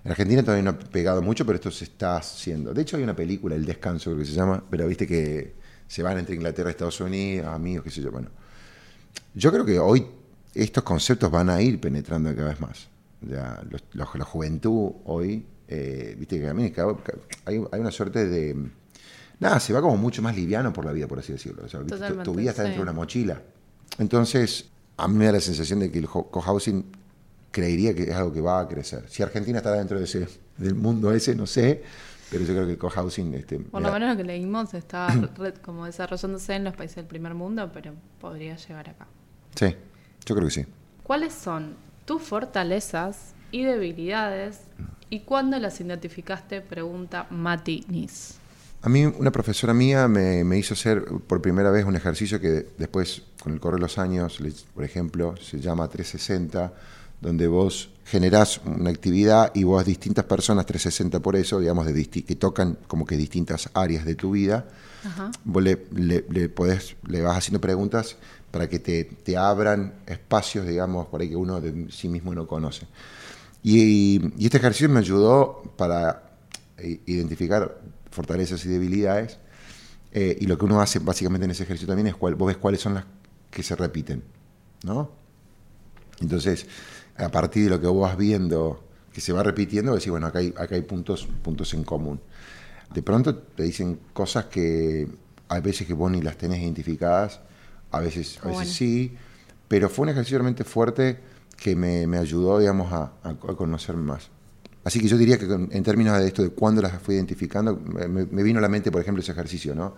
En 0.04 0.10
Argentina 0.10 0.42
todavía 0.42 0.62
no 0.62 0.70
ha 0.70 0.78
pegado 0.78 1.20
mucho, 1.20 1.44
pero 1.44 1.56
esto 1.56 1.70
se 1.70 1.84
está 1.84 2.16
haciendo. 2.16 2.72
De 2.72 2.82
hecho, 2.82 2.96
hay 2.96 3.02
una 3.02 3.14
película, 3.14 3.54
El 3.54 3.64
Descanso, 3.64 4.10
creo 4.10 4.18
que 4.18 4.24
se 4.24 4.32
llama, 4.32 4.64
pero 4.70 4.86
viste 4.86 5.06
que 5.06 5.61
se 5.92 6.02
van 6.02 6.16
entre 6.16 6.34
Inglaterra 6.34 6.70
y 6.70 6.72
Estados 6.72 6.98
Unidos, 7.02 7.48
amigos, 7.48 7.84
qué 7.84 7.90
sé 7.90 8.00
yo. 8.00 8.10
Bueno, 8.10 8.30
yo 9.34 9.52
creo 9.52 9.62
que 9.62 9.78
hoy 9.78 10.06
estos 10.54 10.82
conceptos 10.82 11.30
van 11.30 11.50
a 11.50 11.60
ir 11.60 11.78
penetrando 11.82 12.34
cada 12.34 12.48
vez 12.48 12.60
más. 12.60 12.88
Ya, 13.20 13.62
la 13.92 14.24
juventud 14.24 14.90
hoy, 15.04 15.44
eh, 15.68 16.16
viste 16.18 16.40
que 16.40 16.48
a 16.48 16.54
mí 16.54 16.72
hay, 17.44 17.58
una 17.58 17.90
suerte 17.90 18.26
de... 18.26 18.70
Nada, 19.38 19.60
se 19.60 19.74
va 19.74 19.82
como 19.82 19.98
mucho 19.98 20.22
más 20.22 20.34
liviano 20.34 20.72
por 20.72 20.86
la 20.86 20.92
vida, 20.92 21.06
por 21.06 21.18
así 21.18 21.32
decirlo. 21.32 21.64
tu, 22.24 22.34
vida 22.34 22.52
está 22.52 22.62
dentro 22.62 22.78
de 22.78 22.82
una 22.84 22.94
mochila. 22.94 23.42
Entonces, 23.98 24.70
a 24.96 25.06
mí 25.08 25.16
me 25.18 25.26
da 25.26 25.32
la 25.32 25.40
sensación 25.40 25.80
de 25.80 25.90
que 25.90 25.98
el 25.98 26.08
cohousing 26.08 26.86
creería 27.50 27.94
que 27.94 28.04
es 28.04 28.14
algo 28.14 28.32
que 28.32 28.40
va 28.40 28.60
a 28.60 28.66
crecer. 28.66 29.04
Si 29.10 29.22
Argentina 29.22 29.58
está 29.58 29.72
dentro 29.72 29.98
de 29.98 30.04
ese, 30.04 30.26
del 30.56 30.74
mundo 30.74 31.12
ese, 31.12 31.34
no 31.34 31.46
sé, 31.46 31.82
pero 32.32 32.44
yo 32.44 32.54
creo 32.54 32.66
que 32.66 32.78
cohousing... 32.78 33.34
Este, 33.34 33.58
Por 33.58 33.82
lo 33.82 33.92
menos 33.92 34.08
lo 34.08 34.16
que 34.16 34.24
leímos 34.24 34.72
está 34.72 35.08
como 35.62 35.84
desarrollándose 35.84 36.54
en 36.54 36.64
los 36.64 36.74
países 36.74 36.96
del 36.96 37.04
primer 37.04 37.34
mundo, 37.34 37.70
pero 37.72 37.92
podría 38.18 38.56
llegar 38.56 38.88
acá. 38.88 39.06
Sí, 39.54 39.76
yo 40.24 40.34
creo 40.34 40.48
que 40.48 40.54
sí. 40.54 40.66
¿Cuáles 41.02 41.34
son 41.34 41.76
tus 42.06 42.22
fortalezas 42.22 43.34
y 43.50 43.64
debilidades 43.64 44.62
y 45.10 45.20
cuándo 45.20 45.58
las 45.58 45.78
identificaste? 45.78 46.62
Pregunta 46.62 47.26
Mati 47.28 47.84
Nis. 47.88 48.38
A 48.80 48.88
mí 48.88 49.04
una 49.04 49.30
profesora 49.30 49.74
mía 49.74 50.08
me, 50.08 50.42
me, 50.42 50.58
hizo 50.58 50.72
hacer 50.72 51.04
por 51.04 51.42
primera 51.42 51.70
vez 51.70 51.84
un 51.84 51.96
ejercicio 51.96 52.40
que 52.40 52.66
después, 52.78 53.22
con 53.42 53.52
el 53.52 53.60
correr 53.60 53.76
de 53.76 53.82
los 53.82 53.98
años, 53.98 54.38
por 54.74 54.84
ejemplo, 54.84 55.36
se 55.36 55.60
llama 55.60 55.86
360, 55.86 56.72
donde 57.22 57.46
vos 57.46 57.88
generás 58.04 58.60
una 58.64 58.90
actividad 58.90 59.52
y 59.54 59.64
vos 59.64 59.84
distintas 59.86 60.24
personas, 60.24 60.66
360 60.66 61.20
por 61.20 61.36
eso, 61.36 61.60
digamos, 61.60 61.86
de 61.86 62.04
que 62.04 62.36
tocan 62.36 62.76
como 62.86 63.06
que 63.06 63.16
distintas 63.16 63.70
áreas 63.72 64.04
de 64.04 64.14
tu 64.16 64.32
vida, 64.32 64.66
vos 65.44 65.62
le, 65.62 65.86
le, 65.92 66.48
podés, 66.48 66.96
le 67.06 67.22
vas 67.22 67.38
haciendo 67.38 67.60
preguntas 67.60 68.16
para 68.50 68.68
que 68.68 68.78
te, 68.78 69.04
te, 69.04 69.36
abran 69.36 69.94
espacios, 70.06 70.66
digamos, 70.66 71.06
por 71.06 71.22
ahí 71.22 71.30
que 71.30 71.36
uno 71.36 71.60
de 71.60 71.90
sí 71.90 72.08
mismo 72.08 72.34
no 72.34 72.46
conoce. 72.46 72.86
Y, 73.62 74.20
y 74.36 74.44
este 74.44 74.58
ejercicio 74.58 74.88
me 74.88 74.98
ayudó 74.98 75.62
para 75.76 76.32
identificar 77.06 77.80
fortalezas 78.10 78.64
y 78.66 78.68
debilidades. 78.68 79.38
Eh, 80.12 80.36
y 80.40 80.46
lo 80.46 80.58
que 80.58 80.66
uno 80.66 80.80
hace 80.80 80.98
básicamente 80.98 81.46
en 81.46 81.52
ese 81.52 81.62
ejercicio 81.62 81.88
también 81.88 82.08
es 82.08 82.16
cuál, 82.16 82.34
vos 82.34 82.48
ves 82.48 82.58
cuáles 82.58 82.80
son 82.80 82.94
las 82.94 83.04
que 83.50 83.62
se 83.62 83.74
repiten, 83.74 84.22
¿no? 84.84 85.10
Entonces, 86.20 86.66
a 87.16 87.28
partir 87.30 87.64
de 87.64 87.70
lo 87.70 87.80
que 87.80 87.86
vos 87.86 88.02
vas 88.08 88.16
viendo 88.16 88.82
que 89.12 89.20
se 89.20 89.32
va 89.32 89.42
repitiendo, 89.42 89.94
decís, 89.94 90.10
bueno, 90.10 90.26
acá 90.26 90.38
hay, 90.38 90.54
acá 90.56 90.74
hay 90.74 90.82
puntos, 90.82 91.28
puntos 91.42 91.74
en 91.74 91.84
común. 91.84 92.20
De 92.94 93.02
pronto 93.02 93.36
te 93.36 93.62
dicen 93.62 93.98
cosas 94.12 94.46
que 94.46 95.08
hay 95.48 95.60
veces 95.60 95.86
que 95.86 95.94
vos 95.94 96.10
ni 96.10 96.22
las 96.22 96.36
tenés 96.36 96.60
identificadas, 96.60 97.40
a 97.90 98.00
veces, 98.00 98.38
a 98.42 98.48
veces 98.48 98.72
sí, 98.72 99.14
pero 99.68 99.88
fue 99.88 100.04
un 100.04 100.10
ejercicio 100.10 100.38
realmente 100.38 100.64
fuerte 100.64 101.18
que 101.56 101.76
me, 101.76 102.16
ayudó, 102.16 102.58
digamos, 102.58 102.92
a, 102.92 103.12
a, 103.22 103.34
conocerme 103.34 104.02
más. 104.02 104.30
Así 104.84 104.98
que 104.98 105.06
yo 105.06 105.16
diría 105.16 105.38
que 105.38 105.44
en 105.44 105.82
términos 105.82 106.18
de 106.18 106.26
esto, 106.26 106.42
de 106.42 106.50
cuándo 106.50 106.82
las 106.82 107.00
fui 107.00 107.14
identificando, 107.14 107.76
me, 107.76 108.42
vino 108.42 108.58
a 108.58 108.62
la 108.62 108.68
mente, 108.68 108.90
por 108.90 109.00
ejemplo, 109.00 109.22
ese 109.22 109.32
ejercicio, 109.32 109.74
¿no? 109.74 109.94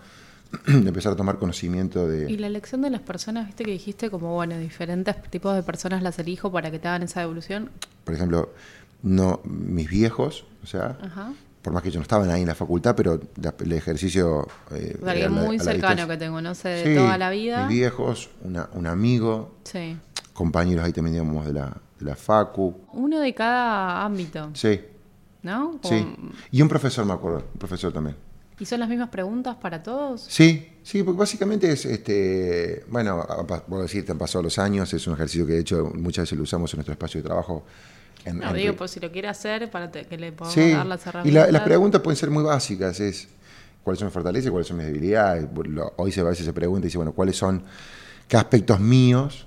De 0.67 0.89
empezar 0.89 1.13
a 1.13 1.17
tomar 1.17 1.39
conocimiento 1.39 2.07
de... 2.07 2.31
Y 2.31 2.37
la 2.37 2.47
elección 2.47 2.83
de 2.83 2.91
las 2.91 3.01
personas, 3.01 3.47
viste 3.47 3.65
que 3.65 3.73
dijiste 3.73 4.11
como, 4.11 4.35
bueno, 4.35 4.59
diferentes 4.59 5.21
tipos 5.31 5.55
de 5.55 5.63
personas 5.63 6.03
las 6.03 6.19
elijo 6.19 6.51
para 6.51 6.71
que 6.71 6.79
te 6.79 6.89
hagan 6.89 7.03
esa 7.03 7.23
evolución. 7.23 7.71
Por 8.05 8.15
ejemplo, 8.15 8.53
no 9.03 9.41
mis 9.45 9.89
viejos, 9.89 10.45
o 10.63 10.67
sea, 10.67 10.97
por 11.63 11.73
más 11.73 11.83
que 11.83 11.91
yo 11.91 11.99
no 11.99 12.03
estaban 12.03 12.31
ahí 12.31 12.43
en 12.43 12.49
la 12.49 12.55
facultad, 12.55 12.95
pero 12.95 13.21
el 13.61 13.73
ejercicio... 13.73 14.47
Eh, 14.71 14.99
alguien 15.07 15.33
muy 15.33 15.59
cercano 15.59 16.07
que 16.07 16.17
tengo, 16.17 16.41
no 16.41 16.55
sé, 16.55 16.69
de 16.69 16.97
toda 16.97 17.19
la 17.19 17.31
vida. 17.31 17.67
Mis 17.67 17.79
viejos, 17.79 18.31
un 18.43 18.87
amigo, 18.87 19.57
sí. 19.65 19.97
compañeros 20.33 20.85
ahí 20.85 20.93
también, 20.93 21.15
digamos, 21.15 21.47
de 21.47 21.53
la, 21.53 21.77
de 21.99 22.07
la 22.07 22.17
facu. 22.17 22.75
Uno 22.93 23.21
de 23.21 23.35
cada 23.35 24.05
ámbito. 24.05 24.51
Sí. 24.55 24.81
¿No? 25.43 25.79
Sí. 25.83 26.07
Y 26.51 26.63
un 26.63 26.69
profesor, 26.69 27.05
me 27.05 27.13
acuerdo, 27.13 27.45
un 27.53 27.59
profesor 27.59 27.93
también. 27.93 28.17
¿Y 28.59 28.67
son 28.67 28.81
las 28.81 28.89
mismas 28.89 29.09
preguntas 29.09 29.57
para 29.57 29.83
todos? 29.83 30.25
Sí, 30.29 30.79
sí, 30.83 31.03
porque 31.03 31.19
básicamente 31.19 31.73
es, 31.73 31.85
este, 31.87 32.85
bueno, 32.89 33.27
puedo 33.69 33.83
decir, 33.83 34.07
te 34.07 34.13
han 34.13 34.19
pasado 34.19 34.43
los 34.43 34.59
años, 34.59 34.93
es 34.95 35.07
un 35.07 35.15
ejercicio 35.15 35.47
que 35.47 35.55
de 35.55 35.61
hecho 35.61 35.91
muchas 35.95 36.25
veces 36.25 36.39
lo 36.39 36.45
usamos 36.45 36.73
en 36.73 36.79
nuestro 36.79 36.93
espacio 36.93 37.21
de 37.21 37.27
trabajo 37.27 37.65
no, 38.33 38.53
digo, 38.55 38.75
por 38.75 38.89
si 38.89 39.01
lo 39.01 39.13
quiere 39.13 39.29
hacer, 39.29 39.71
para 39.71 39.91
que 39.91 40.17
le 40.17 40.33
podamos 40.33 40.57
dar 40.57 40.87
las 40.87 41.07
herramientas. 41.07 41.49
Y 41.49 41.53
las 41.53 41.63
preguntas 41.63 42.01
pueden 42.01 42.17
ser 42.17 42.31
muy 42.31 42.43
básicas, 42.43 42.99
es 43.01 43.29
cuáles 43.83 43.99
son 43.99 44.07
mis 44.07 44.15
fortalezas, 44.15 44.51
cuáles 44.51 44.67
son 44.67 44.79
mis 44.79 44.87
debilidades. 44.87 45.47
Hoy 45.97 46.13
se, 46.13 46.21
a 46.21 46.25
veces 46.25 46.47
se 46.47 46.53
pregunta 46.53 46.87
y 46.87 46.89
dice, 46.89 46.97
bueno, 46.97 47.13
¿cuáles 47.13 47.37
son, 47.37 47.63
qué 48.27 48.37
aspectos 48.37 48.81
míos 48.81 49.47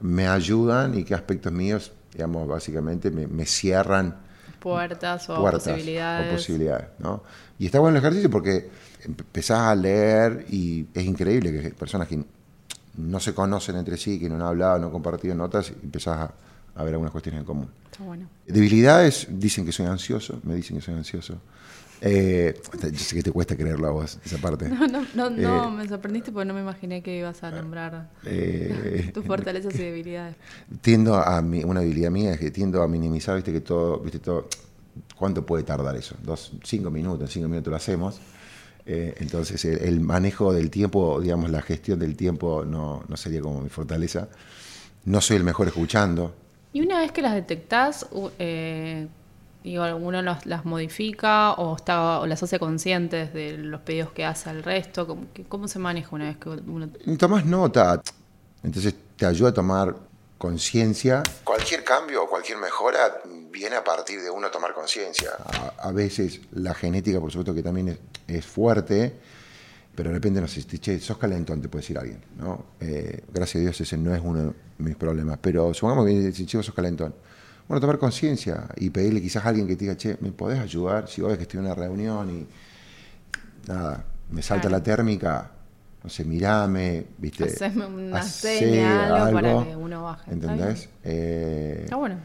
me 0.00 0.26
ayudan 0.26 0.98
y 0.98 1.04
qué 1.04 1.14
aspectos 1.14 1.52
míos, 1.52 1.92
digamos, 2.12 2.48
básicamente 2.48 3.10
me, 3.10 3.46
cierran 3.46 4.16
puertas 4.66 5.30
o 5.30 5.48
posibilidades. 5.48 6.32
O 6.32 6.36
posibilidades 6.36 6.88
¿no? 6.98 7.22
Y 7.56 7.66
está 7.66 7.78
bueno 7.78 7.98
el 7.98 8.02
ejercicio 8.02 8.28
porque 8.28 8.68
empezás 9.04 9.60
a 9.60 9.74
leer 9.76 10.44
y 10.50 10.86
es 10.92 11.04
increíble 11.04 11.52
que 11.52 11.70
personas 11.70 12.08
que 12.08 12.24
no 12.96 13.20
se 13.20 13.32
conocen 13.32 13.76
entre 13.76 13.96
sí, 13.96 14.18
que 14.18 14.28
no 14.28 14.34
han 14.34 14.42
hablado, 14.42 14.80
no 14.80 14.86
han 14.86 14.92
compartido 14.92 15.36
notas, 15.36 15.72
empezás 15.84 16.18
a 16.18 16.34
a 16.76 16.84
ver 16.84 16.94
algunas 16.94 17.10
cuestiones 17.10 17.40
en 17.40 17.46
común. 17.46 17.68
bueno. 17.98 18.28
Debilidades, 18.46 19.26
dicen 19.30 19.64
que 19.64 19.72
soy 19.72 19.86
ansioso, 19.86 20.40
me 20.44 20.54
dicen 20.54 20.76
que 20.76 20.82
soy 20.82 20.94
ansioso. 20.94 21.40
Eh, 22.02 22.60
yo 22.92 22.98
sé 22.98 23.16
que 23.16 23.22
te 23.22 23.32
cuesta 23.32 23.56
creerlo 23.56 23.88
a 23.88 23.90
vos, 23.90 24.18
esa 24.24 24.38
parte. 24.38 24.68
No, 24.76 24.86
no, 24.86 25.06
no, 25.14 25.30
no 25.30 25.68
eh, 25.68 25.70
me 25.70 25.88
sorprendiste 25.88 26.30
porque 26.30 26.46
no 26.46 26.54
me 26.54 26.60
imaginé 26.60 27.02
que 27.02 27.18
ibas 27.18 27.42
a 27.42 27.50
nombrar 27.50 28.10
eh, 28.26 29.10
tus 29.14 29.24
fortalezas 29.24 29.74
y 29.74 29.78
debilidades. 29.78 30.36
Tiendo 30.82 31.16
a 31.16 31.40
mi, 31.40 31.64
una 31.64 31.80
debilidad 31.80 32.10
mía 32.10 32.32
es 32.32 32.40
que 32.40 32.50
tiendo 32.50 32.82
a 32.82 32.88
minimizar, 32.88 33.36
viste 33.36 33.52
que 33.52 33.62
todo, 33.62 33.98
viste 34.00 34.18
todo, 34.18 34.48
¿cuánto 35.16 35.44
puede 35.46 35.64
tardar 35.64 35.96
eso? 35.96 36.16
Dos, 36.22 36.52
cinco 36.62 36.90
minutos, 36.90 37.30
cinco 37.30 37.48
minutos 37.48 37.70
lo 37.70 37.76
hacemos. 37.76 38.20
entonces 38.84 39.64
el, 39.64 40.00
manejo 40.00 40.52
del 40.52 40.70
tiempo, 40.70 41.20
digamos, 41.20 41.50
la 41.50 41.62
gestión 41.62 41.98
del 41.98 42.14
tiempo 42.14 42.64
no, 42.66 43.02
no 43.08 43.16
sería 43.16 43.40
como 43.40 43.62
mi 43.62 43.70
fortaleza. 43.70 44.28
No 45.06 45.20
soy 45.20 45.38
el 45.38 45.44
mejor 45.44 45.68
escuchando, 45.68 46.34
y 46.76 46.82
una 46.82 46.98
vez 46.98 47.10
que 47.10 47.22
las 47.22 47.32
detectás, 47.32 48.06
eh, 48.38 49.08
uno 49.64 50.20
las 50.20 50.64
modifica 50.66 51.54
o, 51.54 51.74
está, 51.74 52.20
o 52.20 52.26
las 52.26 52.42
hace 52.42 52.58
conscientes 52.58 53.32
de 53.32 53.56
los 53.56 53.80
pedidos 53.80 54.12
que 54.12 54.26
hace 54.26 54.50
al 54.50 54.62
resto. 54.62 55.06
¿Cómo, 55.06 55.24
cómo 55.48 55.68
se 55.68 55.78
maneja 55.78 56.10
una 56.12 56.26
vez 56.26 56.36
que 56.36 56.50
uno...? 56.50 56.90
Tomás 57.18 57.46
nota. 57.46 58.02
Entonces 58.62 58.94
te 59.16 59.24
ayuda 59.24 59.48
a 59.48 59.54
tomar 59.54 59.96
conciencia. 60.36 61.22
Cualquier 61.44 61.82
cambio 61.82 62.24
o 62.24 62.28
cualquier 62.28 62.58
mejora 62.58 63.22
viene 63.50 63.76
a 63.76 63.82
partir 63.82 64.20
de 64.20 64.28
uno 64.28 64.50
tomar 64.50 64.74
conciencia. 64.74 65.30
A, 65.78 65.92
veces 65.92 66.42
la 66.52 66.74
genética, 66.74 67.18
por 67.20 67.32
supuesto, 67.32 67.54
que 67.54 67.62
también 67.62 67.98
es 68.28 68.44
fuerte 68.44 69.14
pero 69.96 70.10
de 70.10 70.14
repente 70.14 70.40
no 70.40 70.46
sé, 70.46 70.62
che, 70.64 71.00
sos 71.00 71.16
calentón, 71.16 71.62
te 71.62 71.68
puede 71.68 71.80
decir 71.82 71.98
alguien, 71.98 72.20
¿no? 72.38 72.66
Eh, 72.80 73.24
gracias 73.32 73.56
a 73.56 73.58
Dios 73.60 73.80
ese 73.80 73.96
no 73.96 74.14
es 74.14 74.20
uno 74.22 74.42
de 74.44 74.52
mis 74.78 74.94
problemas, 74.94 75.38
pero 75.40 75.72
supongamos 75.72 76.06
que 76.06 76.32
si 76.32 76.44
chico 76.44 76.62
sos 76.62 76.74
calentón. 76.74 77.14
Bueno, 77.66 77.80
tomar 77.80 77.98
conciencia 77.98 78.68
y 78.76 78.90
pedirle 78.90 79.22
quizás 79.22 79.44
a 79.44 79.48
alguien 79.48 79.66
que 79.66 79.74
te 79.74 79.86
diga, 79.86 79.96
che, 79.96 80.18
¿me 80.20 80.30
podés 80.32 80.60
ayudar? 80.60 81.08
Si 81.08 81.22
vos 81.22 81.30
ves 81.30 81.38
que 81.38 81.42
estoy 81.44 81.60
en 81.60 81.66
una 81.66 81.74
reunión 81.74 82.30
y 82.30 82.46
nada, 83.66 84.04
me 84.30 84.42
salta 84.42 84.68
la 84.68 84.82
térmica, 84.82 85.50
no 86.04 86.10
sé, 86.10 86.24
mirame, 86.24 87.06
viste. 87.16 87.44
Haceme 87.44 87.86
una 87.86 88.22
señal, 88.22 89.12
algo, 89.14 89.32
para 89.32 89.64
que 89.64 89.76
uno 89.76 90.02
baje. 90.04 90.30
¿Entendés? 90.30 90.88
Eh, 91.02 91.80
Está 91.84 91.96
bueno. 91.96 92.16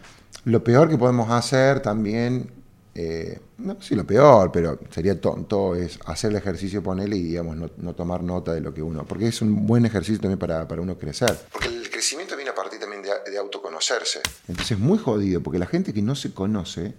Lo 0.43 0.63
peor 0.63 0.89
que 0.89 0.97
podemos 0.97 1.29
hacer 1.31 1.79
también 1.79 2.51
eh, 2.93 3.39
no 3.59 3.75
sé 3.75 3.89
si 3.89 3.95
lo 3.95 4.05
peor, 4.05 4.51
pero 4.51 4.79
sería 4.89 5.19
tonto, 5.19 5.75
es 5.75 5.97
hacer 6.05 6.31
el 6.31 6.37
ejercicio, 6.37 6.83
ponerle 6.83 7.15
y 7.15 7.23
digamos, 7.23 7.55
no, 7.77 7.95
tomar 7.95 8.21
nota 8.21 8.53
de 8.53 8.61
lo 8.61 8.73
que 8.73 8.81
uno. 8.81 9.05
Porque 9.05 9.27
es 9.27 9.41
un 9.41 9.65
buen 9.65 9.85
ejercicio 9.85 10.19
también 10.19 10.39
para, 10.39 10.65
uno 10.81 10.97
crecer. 10.97 11.37
Porque 11.51 11.67
el 11.69 11.89
crecimiento 11.89 12.35
viene 12.35 12.51
a 12.51 12.55
partir 12.55 12.79
también 12.79 13.01
de, 13.01 13.37
autoconocerse. 13.37 14.21
Entonces 14.47 14.71
es 14.71 14.79
muy 14.79 14.97
jodido, 14.97 15.41
porque 15.41 15.57
la 15.57 15.67
gente 15.67 15.93
que 15.93 16.01
no 16.01 16.15
se 16.15 16.33
conoce. 16.33 16.93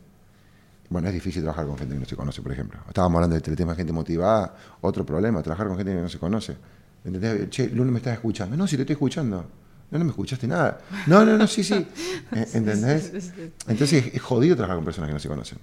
Bueno, 0.88 1.08
es 1.08 1.14
difícil 1.14 1.42
trabajar 1.42 1.66
con 1.66 1.78
gente 1.78 1.94
que 1.94 2.00
no 2.00 2.06
se 2.06 2.16
conoce, 2.16 2.42
por 2.42 2.52
ejemplo. 2.52 2.78
Estábamos 2.87 3.16
hablando 3.16 3.38
del 3.38 3.56
tema 3.56 3.72
de 3.72 3.76
gente 3.76 3.92
motivada, 3.94 4.54
otro 4.82 5.06
problema, 5.06 5.42
trabajar 5.42 5.66
con 5.68 5.76
gente 5.76 5.92
que 5.94 6.00
no 6.00 6.08
se 6.08 6.18
conoce. 6.18 6.56
¿Entendés? 7.04 7.49
Che, 7.49 7.68
Luno 7.68 7.90
me 7.90 7.99
estás 7.99 8.14
escuchando. 8.14 8.56
No, 8.56 8.66
si 8.66 8.76
te 8.76 8.82
estoy 8.82 8.94
escuchando. 8.94 9.44
No, 9.90 9.99
no 9.99 10.04
me 10.04 10.11
escuchaste 10.11 10.46
nada. 10.46 10.80
No, 11.06 11.25
no, 11.25 11.37
no, 11.37 11.46
sí, 11.46 11.64
sí. 11.64 11.87
¿Entendés? 12.32 13.32
Entonces 13.66 14.11
es 14.12 14.22
jodido 14.22 14.54
trabajar 14.54 14.76
con 14.76 14.84
personas 14.84 15.08
que 15.08 15.14
no 15.14 15.20
se 15.20 15.28
conocen. 15.28 15.58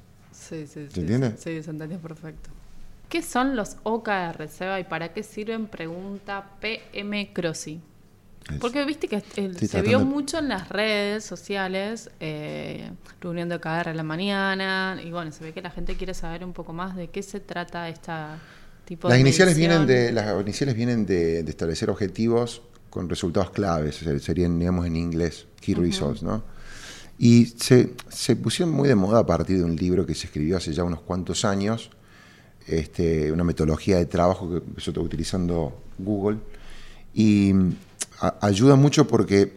Sí, 0.50 0.66
sí, 0.66 0.88
¿Se 0.92 1.02
entiende? 1.02 1.36
Sí, 1.38 1.62
se 1.62 1.70
entendió 1.70 2.00
perfecto. 2.00 2.50
¿Qué 3.08 3.22
son 3.22 3.56
los 3.56 3.78
OKR, 3.84 4.48
Seba, 4.48 4.80
y 4.80 4.84
para 4.84 5.14
qué 5.14 5.22
sirven? 5.24 5.68
Pregunta 5.68 6.58
PM 6.60 7.32
Crossi. 7.34 7.82
Porque 8.60 8.84
viste 8.84 9.08
que 9.08 9.22
se 9.22 9.82
vio 9.84 10.00
mucho 10.00 10.40
en 10.40 10.50
las 10.50 10.70
redes 10.70 11.24
sociales, 11.24 12.10
eh, 12.20 12.90
reunión 13.22 13.48
de 13.48 13.56
OKR 13.56 13.90
en 13.90 13.98
la 13.98 14.04
mañana, 14.04 15.00
y 15.04 15.12
bueno, 15.12 15.32
se 15.32 15.44
ve 15.44 15.54
que 15.54 15.62
la 15.62 15.70
gente 15.70 15.96
quiere 15.96 16.16
saber 16.16 16.44
un 16.44 16.54
poco 16.54 16.74
más 16.74 16.96
de 16.96 17.10
qué 17.10 17.22
se 17.22 17.40
trata 17.40 17.90
esta 17.90 18.40
tipo 18.86 19.08
las 19.08 19.18
de 19.18 19.22
iniciales 19.22 19.56
vienen 19.56 19.86
de 19.86 20.12
Las 20.12 20.42
iniciales 20.42 20.76
vienen 20.76 21.06
de, 21.06 21.42
establecer 21.42 21.92
objetivos 21.92 22.64
con 22.90 23.08
resultados 23.08 23.52
claves, 23.52 24.04
serían, 24.20 24.58
digamos, 24.58 24.88
en 24.88 24.96
inglés, 24.96 25.46
key 25.62 25.76
results, 25.76 26.24
¿no? 26.24 26.44
Y 27.22 27.48
se, 27.48 27.96
se, 28.08 28.38
pusieron 28.38 28.74
muy 28.74 28.88
de 28.88 28.96
moda 28.96 29.20
a 29.20 29.26
partir 29.26 29.58
de 29.58 29.66
un 29.66 29.76
libro 29.76 30.06
que 30.06 30.16
se 30.16 30.28
escribió 30.28 30.56
hace 30.56 30.72
ya 30.72 30.86
unos 30.86 31.02
cuantos 31.02 31.44
años, 31.44 31.92
este, 32.66 33.30
una 33.30 33.44
metodología 33.44 33.98
de 33.98 34.06
trabajo 34.06 34.50
que 34.50 34.58
empezó 34.58 34.92
utilizando 35.02 35.82
Google. 35.98 36.38
Y 37.14 37.54
ayuda 38.40 38.78
mucho 38.78 39.06
porque, 39.06 39.52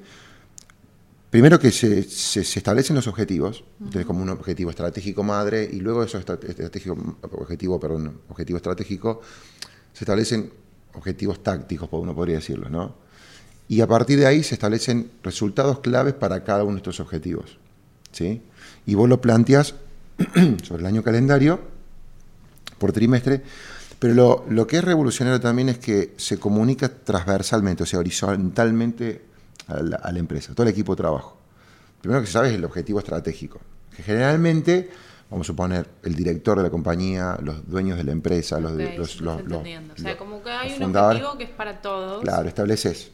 primero 1.30 1.60
que 1.60 1.70
se, 1.70 2.02
se, 2.02 2.40
establecen 2.40 2.96
los 2.96 3.06
objetivos, 3.06 3.62
entonces 3.78 4.06
como 4.06 4.22
un 4.22 4.30
objetivo 4.30 4.70
estratégico 4.70 5.22
madre, 5.22 5.68
y 5.70 5.78
luego 5.78 6.02
eso 6.02 6.18
estratégico, 6.18 7.16
objetivo, 7.30 7.78
perdón, 7.78 8.22
objetivo 8.28 8.56
estratégico, 8.56 9.20
se 9.92 10.02
establecen 10.02 10.52
objetivos 10.94 11.44
tácticos, 11.44 11.88
uno 11.92 12.12
podría 12.12 12.36
decirlo, 12.36 12.68
¿no? 12.68 13.01
Y 13.72 13.80
a 13.80 13.86
partir 13.86 14.18
de 14.18 14.26
ahí 14.26 14.42
se 14.42 14.54
establecen 14.54 15.10
resultados 15.22 15.78
claves 15.78 16.12
para 16.12 16.44
cada 16.44 16.62
uno 16.62 16.72
de 16.72 16.80
estos 16.80 17.00
objetivos. 17.00 17.56
¿sí? 18.10 18.42
Y 18.84 18.94
vos 18.94 19.08
lo 19.08 19.18
planteas 19.22 19.76
sobre 20.62 20.82
el 20.82 20.86
año 20.86 21.02
calendario, 21.02 21.58
por 22.76 22.92
trimestre, 22.92 23.40
pero 23.98 24.44
lo, 24.46 24.66
que 24.66 24.76
es 24.76 24.84
revolucionario 24.84 25.40
también 25.40 25.70
es 25.70 25.78
que 25.78 26.12
se 26.18 26.38
comunica 26.38 26.90
transversalmente, 26.90 27.84
o 27.84 27.86
sea, 27.86 28.00
horizontalmente 28.00 29.22
a 29.68 29.80
la, 29.80 30.18
empresa, 30.18 30.52
todo 30.52 30.64
el 30.66 30.72
equipo 30.74 30.94
de 30.94 31.00
trabajo. 31.00 31.38
Primero 32.02 32.20
que 32.20 32.26
se 32.26 32.34
sabe 32.34 32.50
es 32.50 32.56
el 32.56 32.66
objetivo 32.66 32.98
estratégico, 32.98 33.58
que 33.96 34.02
generalmente, 34.02 34.90
vamos 35.30 35.46
a 35.46 35.48
suponer, 35.48 35.88
el 36.02 36.14
director 36.14 36.58
de 36.58 36.64
la 36.64 36.70
compañía, 36.70 37.38
los 37.42 37.66
dueños 37.66 37.96
de 37.96 38.04
la 38.04 38.12
empresa, 38.12 38.60
los, 38.60 38.72
los, 38.72 39.22
los, 39.22 39.40
o 39.40 39.64
sea, 39.96 40.18
como 40.18 40.42
que 40.42 40.50
hay 40.50 40.74
un 40.74 40.94
objetivo 40.94 41.38
que 41.38 41.44
es 41.44 41.50
para 41.50 41.80
todos. 41.80 42.20
Claro, 42.20 42.46
estableces 42.46 43.12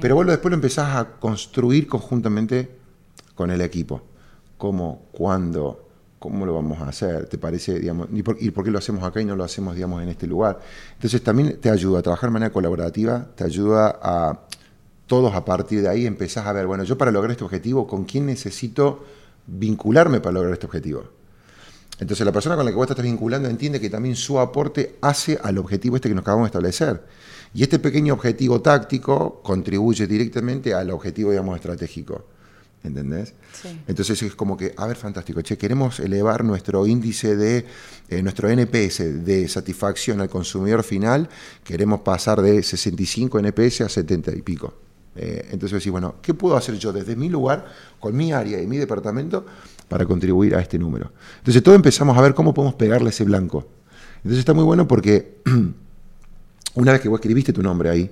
pero 0.00 0.14
vos 0.14 0.26
después 0.26 0.50
lo 0.50 0.56
empezás 0.56 0.96
a 0.96 1.10
construir 1.18 1.86
conjuntamente 1.86 2.70
con 3.34 3.50
el 3.50 3.60
equipo. 3.60 4.02
¿Cómo? 4.56 5.06
¿Cuándo? 5.12 5.88
¿Cómo 6.18 6.46
lo 6.46 6.54
vamos 6.54 6.80
a 6.80 6.88
hacer? 6.88 7.26
¿Te 7.26 7.36
parece, 7.36 7.78
digamos, 7.78 8.08
y 8.10 8.22
por, 8.22 8.64
qué 8.64 8.70
lo 8.70 8.78
hacemos 8.78 9.04
acá 9.04 9.20
y 9.20 9.24
no 9.24 9.36
lo 9.36 9.44
hacemos, 9.44 9.74
digamos, 9.74 10.02
en 10.02 10.08
este 10.08 10.26
lugar? 10.26 10.58
Entonces 10.94 11.22
también 11.22 11.58
te 11.60 11.70
ayuda 11.70 11.98
a 11.98 12.02
trabajar 12.02 12.30
de 12.30 12.34
manera 12.34 12.52
colaborativa, 12.52 13.26
te 13.34 13.44
ayuda 13.44 13.98
a 14.02 14.40
todos 15.06 15.34
a 15.34 15.44
partir 15.44 15.82
de 15.82 15.88
ahí 15.88 16.06
empezás 16.06 16.46
a 16.46 16.52
ver, 16.52 16.66
bueno, 16.66 16.84
yo 16.84 16.96
para 16.96 17.10
lograr 17.10 17.32
este 17.32 17.44
objetivo, 17.44 17.86
¿con 17.86 18.04
quién 18.04 18.26
necesito 18.26 19.04
vincularme 19.46 20.20
para 20.20 20.32
lograr 20.32 20.54
este 20.54 20.66
objetivo? 20.66 21.04
Entonces 22.00 22.26
la 22.26 22.32
persona 22.32 22.56
con 22.56 22.64
la 22.64 22.70
que 22.70 22.76
vos 22.76 22.90
estás 22.90 23.04
vinculando 23.04 23.48
entiende 23.48 23.80
que 23.80 23.90
también 23.90 24.16
su 24.16 24.38
aporte 24.40 24.96
hace 25.00 25.38
al 25.42 25.58
objetivo 25.58 25.96
este 25.96 26.08
que 26.08 26.14
nos 26.14 26.22
acabamos 26.22 26.46
de 26.46 26.48
establecer. 26.48 27.04
Y 27.54 27.62
este 27.62 27.78
pequeño 27.78 28.14
objetivo 28.14 28.60
táctico 28.60 29.40
contribuye 29.42 30.06
directamente 30.06 30.74
al 30.74 30.90
objetivo, 30.90 31.30
digamos, 31.30 31.56
estratégico. 31.56 32.26
¿Entendés? 32.82 33.32
Entonces 33.88 34.22
es 34.22 34.34
como 34.34 34.58
que, 34.58 34.74
a 34.76 34.86
ver, 34.86 34.96
fantástico, 34.96 35.40
che, 35.40 35.56
queremos 35.56 36.00
elevar 36.00 36.44
nuestro 36.44 36.86
índice 36.86 37.34
de, 37.34 37.64
eh, 38.10 38.22
nuestro 38.22 38.50
NPS 38.50 39.24
de 39.24 39.48
satisfacción 39.48 40.20
al 40.20 40.28
consumidor 40.28 40.82
final, 40.82 41.30
queremos 41.62 42.00
pasar 42.00 42.42
de 42.42 42.62
65 42.62 43.38
NPS 43.38 43.80
a 43.82 43.88
70 43.88 44.32
y 44.32 44.42
pico. 44.42 44.74
Eh, 45.16 45.48
entonces 45.52 45.78
decís, 45.78 45.92
bueno, 45.92 46.16
¿qué 46.20 46.34
puedo 46.34 46.58
hacer 46.58 46.76
yo 46.76 46.92
desde 46.92 47.16
mi 47.16 47.30
lugar, 47.30 47.72
con 48.00 48.14
mi 48.14 48.32
área 48.32 48.60
y 48.60 48.66
mi 48.66 48.76
departamento, 48.76 49.46
para 49.88 50.04
contribuir 50.06 50.54
a 50.54 50.60
este 50.60 50.78
número? 50.78 51.12
Entonces 51.38 51.62
todos 51.62 51.76
empezamos 51.76 52.16
a 52.16 52.20
ver 52.20 52.34
cómo 52.34 52.54
podemos 52.54 52.74
pegarle 52.74 53.10
ese 53.10 53.24
blanco. 53.24 53.66
Entonces 54.16 54.38
está 54.38 54.54
muy 54.54 54.64
bueno 54.64 54.88
porque 54.88 55.38
una 56.74 56.92
vez 56.92 57.00
que 57.00 57.08
vos 57.08 57.20
escribiste 57.20 57.52
tu 57.52 57.62
nombre 57.62 57.90
ahí, 57.90 58.10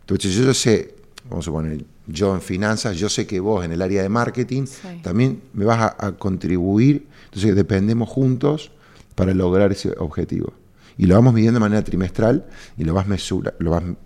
entonces 0.00 0.34
yo, 0.34 0.52
sé, 0.52 0.94
vamos 1.30 1.48
a 1.48 1.50
poner, 1.50 1.84
yo 2.06 2.34
en 2.34 2.42
finanzas, 2.42 2.96
yo 2.96 3.08
sé 3.08 3.26
que 3.26 3.40
vos 3.40 3.64
en 3.64 3.72
el 3.72 3.80
área 3.80 4.02
de 4.02 4.08
marketing 4.08 4.66
también 5.02 5.40
me 5.54 5.64
vas 5.64 5.94
a, 5.98 6.12
contribuir, 6.12 7.06
entonces 7.24 7.56
dependemos 7.56 8.08
juntos 8.08 8.70
para 9.14 9.32
lograr 9.32 9.72
ese 9.72 9.94
objetivo. 9.98 10.52
Y 10.96 11.06
lo 11.06 11.14
vamos 11.16 11.34
midiendo 11.34 11.58
de 11.58 11.62
manera 11.62 11.82
trimestral 11.82 12.46
y 12.76 12.84
lo 12.84 12.94
vas, 12.94 13.08
mesura, 13.08 13.54
lo 13.58 13.72
vas 13.72 13.82
mm, 13.82 13.96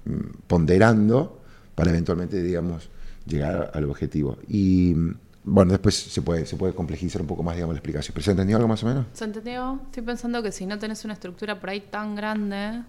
ponderando 0.46 1.40
para 1.74 1.90
eventualmente, 1.90 2.42
digamos, 2.42 2.88
llegar 3.26 3.70
al 3.74 3.84
objetivo. 3.84 4.38
Y 4.48 4.94
bueno, 5.48 5.72
después 5.72 5.96
se 5.96 6.22
puede, 6.22 6.46
se 6.46 6.56
puede 6.56 6.74
complejizar 6.74 7.20
un 7.22 7.28
poco 7.28 7.42
más, 7.42 7.54
digamos, 7.54 7.74
la 7.74 7.78
explicación. 7.78 8.12
¿Pero 8.14 8.24
se 8.24 8.30
entendió 8.32 8.56
algo 8.56 8.68
más 8.68 8.82
o 8.82 8.86
menos? 8.86 9.06
Se 9.12 9.24
entendió. 9.24 9.80
Estoy 9.86 10.02
pensando 10.02 10.42
que 10.42 10.52
si 10.52 10.66
no 10.66 10.78
tenés 10.78 11.04
una 11.04 11.14
estructura 11.14 11.58
por 11.58 11.70
ahí 11.70 11.80
tan 11.80 12.14
grande, 12.14 12.82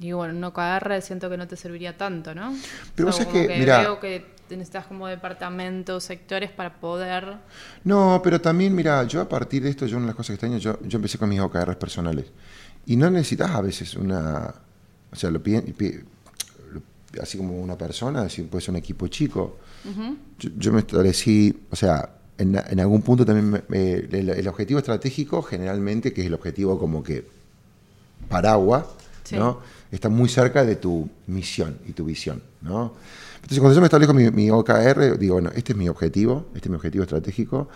y 0.00 0.12
bueno, 0.12 0.34
un 0.34 0.44
OKR 0.44 1.00
siento 1.02 1.30
que 1.30 1.36
no 1.36 1.46
te 1.46 1.56
serviría 1.56 1.96
tanto, 1.96 2.34
¿no? 2.34 2.54
Pero 2.94 3.08
vos 3.08 3.18
que, 3.18 3.46
que 3.46 3.58
mira, 3.58 3.80
veo 3.80 4.00
que 4.00 4.34
necesitas 4.50 4.86
como 4.86 5.06
departamentos, 5.06 6.04
sectores 6.04 6.50
para 6.50 6.74
poder... 6.74 7.38
No, 7.84 8.20
pero 8.22 8.40
también, 8.40 8.74
mira, 8.74 9.04
yo 9.04 9.20
a 9.20 9.28
partir 9.28 9.62
de 9.62 9.70
esto, 9.70 9.86
yo 9.86 9.96
una 9.96 10.06
de 10.06 10.08
las 10.08 10.16
cosas 10.16 10.28
que 10.28 10.34
este 10.34 10.46
año, 10.46 10.58
yo, 10.58 10.78
yo 10.82 10.96
empecé 10.96 11.18
con 11.18 11.28
mis 11.28 11.40
OKRs 11.40 11.76
personales. 11.76 12.26
Y 12.86 12.96
no 12.96 13.10
necesitas 13.10 13.50
a 13.50 13.60
veces 13.60 13.94
una... 13.94 14.54
O 15.10 15.16
sea, 15.16 15.30
lo 15.30 15.42
piden, 15.42 15.74
así 17.20 17.38
como 17.38 17.60
una 17.60 17.76
persona, 17.76 18.22
así 18.22 18.42
puede 18.42 18.62
ser 18.62 18.70
un 18.72 18.78
equipo 18.78 19.08
chico. 19.08 19.58
yo, 20.38 20.72
me 20.72 20.80
establecí, 20.80 21.66
o 21.70 21.76
sea, 21.76 22.10
en, 22.38 22.56
en 22.56 22.80
algún 22.80 23.02
punto 23.02 23.24
también 23.24 23.62
el, 23.70 24.30
el, 24.30 24.48
objetivo 24.48 24.78
estratégico, 24.78 25.42
generalmente, 25.42 26.12
que 26.12 26.22
es 26.22 26.26
el 26.26 26.34
objetivo 26.34 26.78
como 26.78 27.02
que 27.02 27.26
paraguas, 28.28 28.84
¿no? 29.32 29.60
está 29.90 30.08
muy 30.08 30.28
cerca 30.28 30.64
de 30.64 30.76
tu 30.76 31.08
misión 31.26 31.78
y 31.86 31.92
tu 31.92 32.04
visión. 32.04 32.42
¿no? 32.62 32.94
Entonces, 33.36 33.60
cuando 33.60 33.74
yo 33.74 33.80
me 33.80 33.86
establezco 33.86 34.14
mi, 34.14 34.50
OKR, 34.50 35.18
digo, 35.18 35.34
bueno, 35.34 35.50
este 35.54 35.72
es 35.72 35.78
mi 35.78 35.88
objetivo, 35.88 36.46
este 36.54 36.68
es 36.68 36.70
mi 36.70 36.76
objetivo 36.76 37.04
estratégico, 37.04 37.68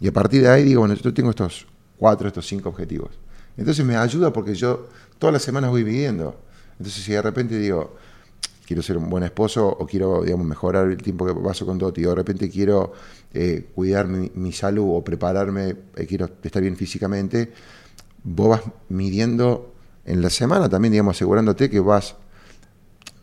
y 0.00 0.08
a 0.08 0.12
partir 0.12 0.42
de 0.42 0.48
ahí 0.48 0.62
digo, 0.64 0.80
bueno, 0.80 0.94
yo 0.94 1.14
tengo 1.14 1.30
estos 1.30 1.66
cuatro, 1.98 2.28
estos 2.28 2.46
cinco 2.46 2.68
objetivos. 2.68 3.10
Entonces 3.56 3.84
me 3.84 3.96
ayuda 3.96 4.32
porque 4.32 4.54
yo 4.54 4.88
todas 5.18 5.32
las 5.32 5.42
semanas 5.42 5.70
voy 5.70 5.82
viviendo. 5.82 6.38
Entonces, 6.78 7.02
si 7.04 7.12
de 7.12 7.22
repente 7.22 7.58
digo, 7.58 7.96
quiero 8.66 8.82
ser 8.82 8.96
un 8.96 9.08
buen 9.10 9.24
esposo 9.24 9.66
o 9.66 9.86
quiero, 9.86 10.22
digamos, 10.22 10.46
mejorar 10.46 10.88
el 10.88 11.02
tiempo 11.02 11.26
que 11.26 11.34
paso 11.34 11.66
con 11.66 11.78
Doti, 11.78 12.04
o 12.04 12.10
de 12.10 12.14
repente 12.16 12.50
quiero 12.50 12.92
eh, 13.32 13.68
cuidar 13.74 14.06
mi, 14.06 14.52
salud 14.52 14.86
o 14.88 15.04
prepararme, 15.04 15.76
eh, 15.96 16.06
quiero 16.06 16.30
estar 16.42 16.62
bien 16.62 16.76
físicamente, 16.76 17.52
vos 18.22 18.48
vas 18.48 18.62
midiendo 18.88 19.74
en 20.04 20.22
la 20.22 20.30
semana 20.30 20.68
también, 20.68 20.92
digamos, 20.92 21.16
asegurándote 21.16 21.70
que 21.70 21.80
vas 21.80 22.16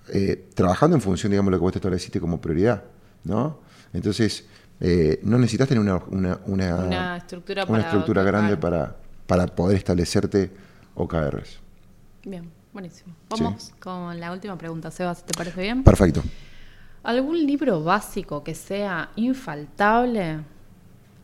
eh, 0.10 0.50
trabajando 0.54 0.96
en 0.96 1.02
función, 1.02 1.32
digamos, 1.32 1.50
de 1.50 1.52
lo 1.52 1.58
que 1.58 1.64
vos 1.64 1.72
te 1.74 1.80
estableciste 1.80 2.20
como 2.20 2.42
prioridad, 2.42 2.84
¿no? 3.24 3.60
Entonces, 3.94 4.46
eh, 4.80 5.20
no 5.24 5.38
necesitas 5.38 5.68
tener 5.68 5.82
una, 5.82 6.02
una, 6.46 7.18
estructura, 7.18 7.66
una 7.66 7.82
estructura 7.82 8.24
grande 8.24 8.58
para, 8.58 8.96
para 9.28 9.46
poder 9.48 9.78
establecerte 9.78 10.52
OKRs. 10.96 11.60
Bien, 12.26 12.50
buenísimo. 12.74 13.16
Vamos 13.30 13.74
con 13.80 14.20
la 14.20 14.32
última 14.32 14.58
pregunta, 14.58 14.92
Sebas, 14.92 15.26
¿te 15.26 15.34
parece 15.34 15.62
bien? 15.62 15.84
Perfecto. 15.84 16.24
¿Algún 17.04 17.46
libro 17.46 17.84
básico 17.84 18.44
que 18.44 18.54
sea 18.54 19.10
infaltable 19.16 20.40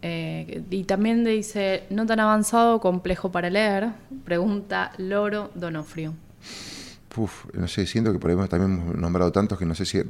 eh, 0.01 0.63
y 0.69 0.83
también 0.83 1.23
dice, 1.23 1.83
no 1.89 2.05
tan 2.05 2.19
avanzado, 2.19 2.79
complejo 2.79 3.31
para 3.31 3.49
leer, 3.49 3.89
pregunta 4.25 4.91
Loro 4.97 5.51
Donofrio. 5.55 6.13
Uf, 7.15 7.45
no 7.53 7.67
sé, 7.67 7.87
siento 7.87 8.13
que 8.13 8.19
por 8.19 8.29
ahí 8.29 8.37
también 8.47 8.79
hemos 8.79 8.95
nombrado 8.95 9.31
tantos 9.31 9.57
que 9.57 9.65
no 9.65 9.73
sé 9.73 9.85
si 9.85 9.97
eh, 9.97 10.05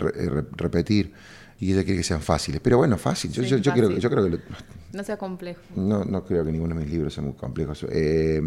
repetir 0.58 1.14
y 1.58 1.72
ella 1.72 1.86
quiere 1.86 2.00
que 2.00 2.04
sean 2.04 2.22
fáciles. 2.22 2.60
Pero 2.62 2.78
bueno, 2.78 2.98
fácil. 2.98 3.32
Yo, 3.32 3.44
yo, 3.44 3.74
Creo, 3.74 3.92
yo 3.92 4.10
creo 4.10 4.30
que... 4.30 4.40
no 4.92 5.04
sea 5.04 5.18
complejo. 5.18 5.62
No, 5.76 6.04
no 6.04 6.26
creo 6.26 6.44
que 6.44 6.52
ninguno 6.52 6.76
de 6.76 6.82
mis 6.82 6.92
libros 6.92 7.14
sea 7.14 7.24
muy 7.24 7.34
complejos. 7.34 7.86
Eh, 7.90 8.42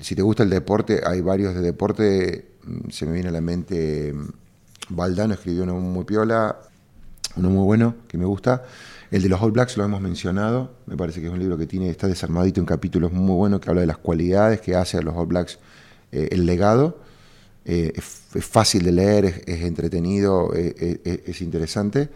si 0.00 0.14
te 0.14 0.22
gusta 0.22 0.42
el 0.42 0.50
deporte, 0.50 1.00
hay 1.04 1.20
varios 1.20 1.54
de 1.54 1.60
deporte. 1.60 2.52
Mm, 2.64 2.90
se 2.90 3.06
me 3.06 3.12
viene 3.12 3.28
a 3.28 3.32
la 3.32 3.40
mente... 3.40 4.14
Valdano 4.88 5.34
escribió 5.34 5.62
uno 5.62 5.76
muy 5.76 6.04
piola, 6.04 6.58
uno 7.36 7.50
muy 7.50 7.64
bueno, 7.64 7.94
que 8.08 8.18
me 8.18 8.24
gusta. 8.24 8.64
El 9.10 9.22
de 9.22 9.28
los 9.28 9.40
All 9.42 9.52
Blacks 9.52 9.76
lo 9.76 9.84
hemos 9.84 10.00
mencionado, 10.00 10.72
me 10.86 10.96
parece 10.96 11.20
que 11.20 11.26
es 11.26 11.32
un 11.32 11.38
libro 11.38 11.58
que 11.58 11.66
tiene, 11.66 11.90
está 11.90 12.06
desarmadito 12.06 12.60
en 12.60 12.66
capítulos 12.66 13.12
muy 13.12 13.34
buenos 13.34 13.60
que 13.60 13.68
habla 13.68 13.82
de 13.82 13.86
las 13.86 13.98
cualidades 13.98 14.60
que 14.60 14.74
hace 14.74 14.98
a 14.98 15.02
los 15.02 15.14
All 15.14 15.26
Blacks 15.26 15.58
eh, 16.10 16.28
el 16.32 16.46
legado. 16.46 16.98
Eh, 17.64 17.92
es, 17.94 18.44
fácil 18.44 18.82
de 18.84 18.92
leer, 18.92 19.44
es, 19.46 19.62
entretenido, 19.62 20.52
eh, 20.54 21.22
es, 21.26 21.42
interesante. 21.42 22.08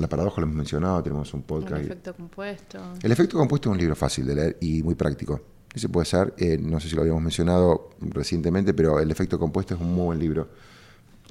La 0.00 0.08
paradoja 0.08 0.40
lo 0.40 0.46
hemos 0.46 0.56
mencionado, 0.56 1.02
tenemos 1.02 1.34
un 1.34 1.42
podcast. 1.42 1.80
El 1.80 1.86
efecto 1.86 2.14
compuesto. 2.14 2.78
El 3.02 3.12
efecto 3.12 3.36
compuesto 3.36 3.68
es 3.68 3.72
un 3.72 3.78
libro 3.78 3.96
fácil 3.96 4.26
de 4.26 4.34
leer 4.34 4.56
y 4.60 4.82
muy 4.82 4.94
práctico. 4.94 5.40
Ese 5.74 5.88
puede 5.88 6.04
ser, 6.04 6.34
no 6.60 6.80
sé 6.80 6.88
si 6.88 6.94
lo 6.94 7.02
habíamos 7.02 7.22
mencionado 7.22 7.90
recientemente, 8.00 8.74
pero 8.74 9.00
el 9.00 9.10
efecto 9.10 9.38
compuesto 9.38 9.74
es 9.74 9.80
un 9.80 9.94
muy 9.94 10.06
buen 10.06 10.18
libro. 10.18 10.48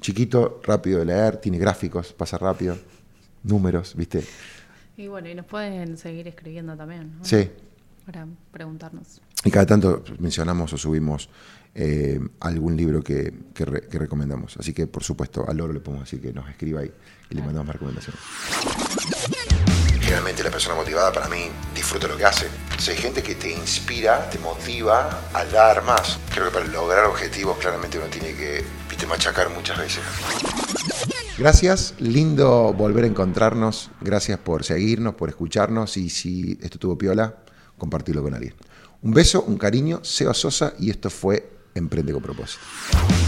Chiquito, 0.00 0.60
rápido 0.64 0.98
de 0.98 1.04
leer, 1.04 1.36
tiene 1.36 1.58
gráficos, 1.58 2.12
pasa 2.12 2.36
rápido, 2.38 2.76
números, 3.44 3.94
¿viste? 3.96 4.24
Y 4.96 5.06
bueno, 5.06 5.28
y 5.28 5.34
nos 5.34 5.46
pueden 5.46 5.96
seguir 5.96 6.26
escribiendo 6.26 6.76
también. 6.76 7.18
¿no? 7.18 7.24
Sí. 7.24 7.48
Para 8.04 8.26
preguntarnos. 8.50 9.20
Y 9.44 9.50
cada 9.50 9.64
tanto 9.66 10.02
mencionamos 10.18 10.72
o 10.72 10.76
subimos 10.76 11.28
eh, 11.74 12.20
algún 12.40 12.76
libro 12.76 13.02
que, 13.02 13.32
que, 13.54 13.64
recomendamos. 13.64 14.56
Así 14.58 14.74
que, 14.74 14.86
por 14.86 15.02
supuesto, 15.02 15.48
a 15.48 15.54
Loro 15.54 15.72
le 15.72 15.80
podemos 15.80 16.04
decir 16.04 16.20
que 16.20 16.32
nos 16.32 16.48
escriba 16.48 16.80
ahí 16.80 16.92
y 17.30 17.34
le 17.34 17.40
mandamos 17.40 17.68
más 17.68 17.76
recomendaciones. 17.76 18.20
Generalmente 20.00 20.42
la 20.42 20.50
persona 20.50 20.74
motivada 20.74 21.10
para 21.10 21.28
mí 21.28 21.48
disfruta 21.74 22.06
lo 22.08 22.18
que 22.18 22.26
hace. 22.26 22.46
Si 22.78 22.90
hay 22.90 22.98
gente 22.98 23.22
que 23.22 23.36
te 23.36 23.50
inspira, 23.50 24.28
te 24.28 24.38
motiva 24.38 25.30
a 25.32 25.44
dar 25.46 25.82
más. 25.84 26.18
Creo 26.30 26.46
que 26.46 26.50
para 26.50 26.66
lograr 26.66 27.06
objetivos 27.06 27.56
claramente 27.56 27.98
uno 27.98 28.08
tiene 28.08 28.34
que 28.34 28.62
viste, 28.90 29.06
machacar 29.06 29.48
muchas 29.48 29.78
veces. 29.78 30.02
Gracias, 31.38 31.94
lindo 31.98 32.74
volver 32.74 33.04
a 33.04 33.06
encontrarnos. 33.06 33.90
Gracias 34.02 34.38
por 34.38 34.64
seguirnos, 34.64 35.14
por 35.14 35.30
escucharnos 35.30 35.96
y 35.96 36.10
si 36.10 36.58
esto 36.60 36.78
tuvo 36.78 36.98
piola, 36.98 37.36
compartirlo 37.78 38.22
con 38.22 38.34
alguien. 38.34 38.54
Un 39.00 39.14
beso, 39.14 39.42
un 39.42 39.56
cariño, 39.56 40.04
Seba 40.04 40.34
Sosa 40.34 40.74
y 40.78 40.90
esto 40.90 41.08
fue 41.08 41.61
Emprende 41.74 42.12
con 42.12 42.22
propósito. 42.22 43.21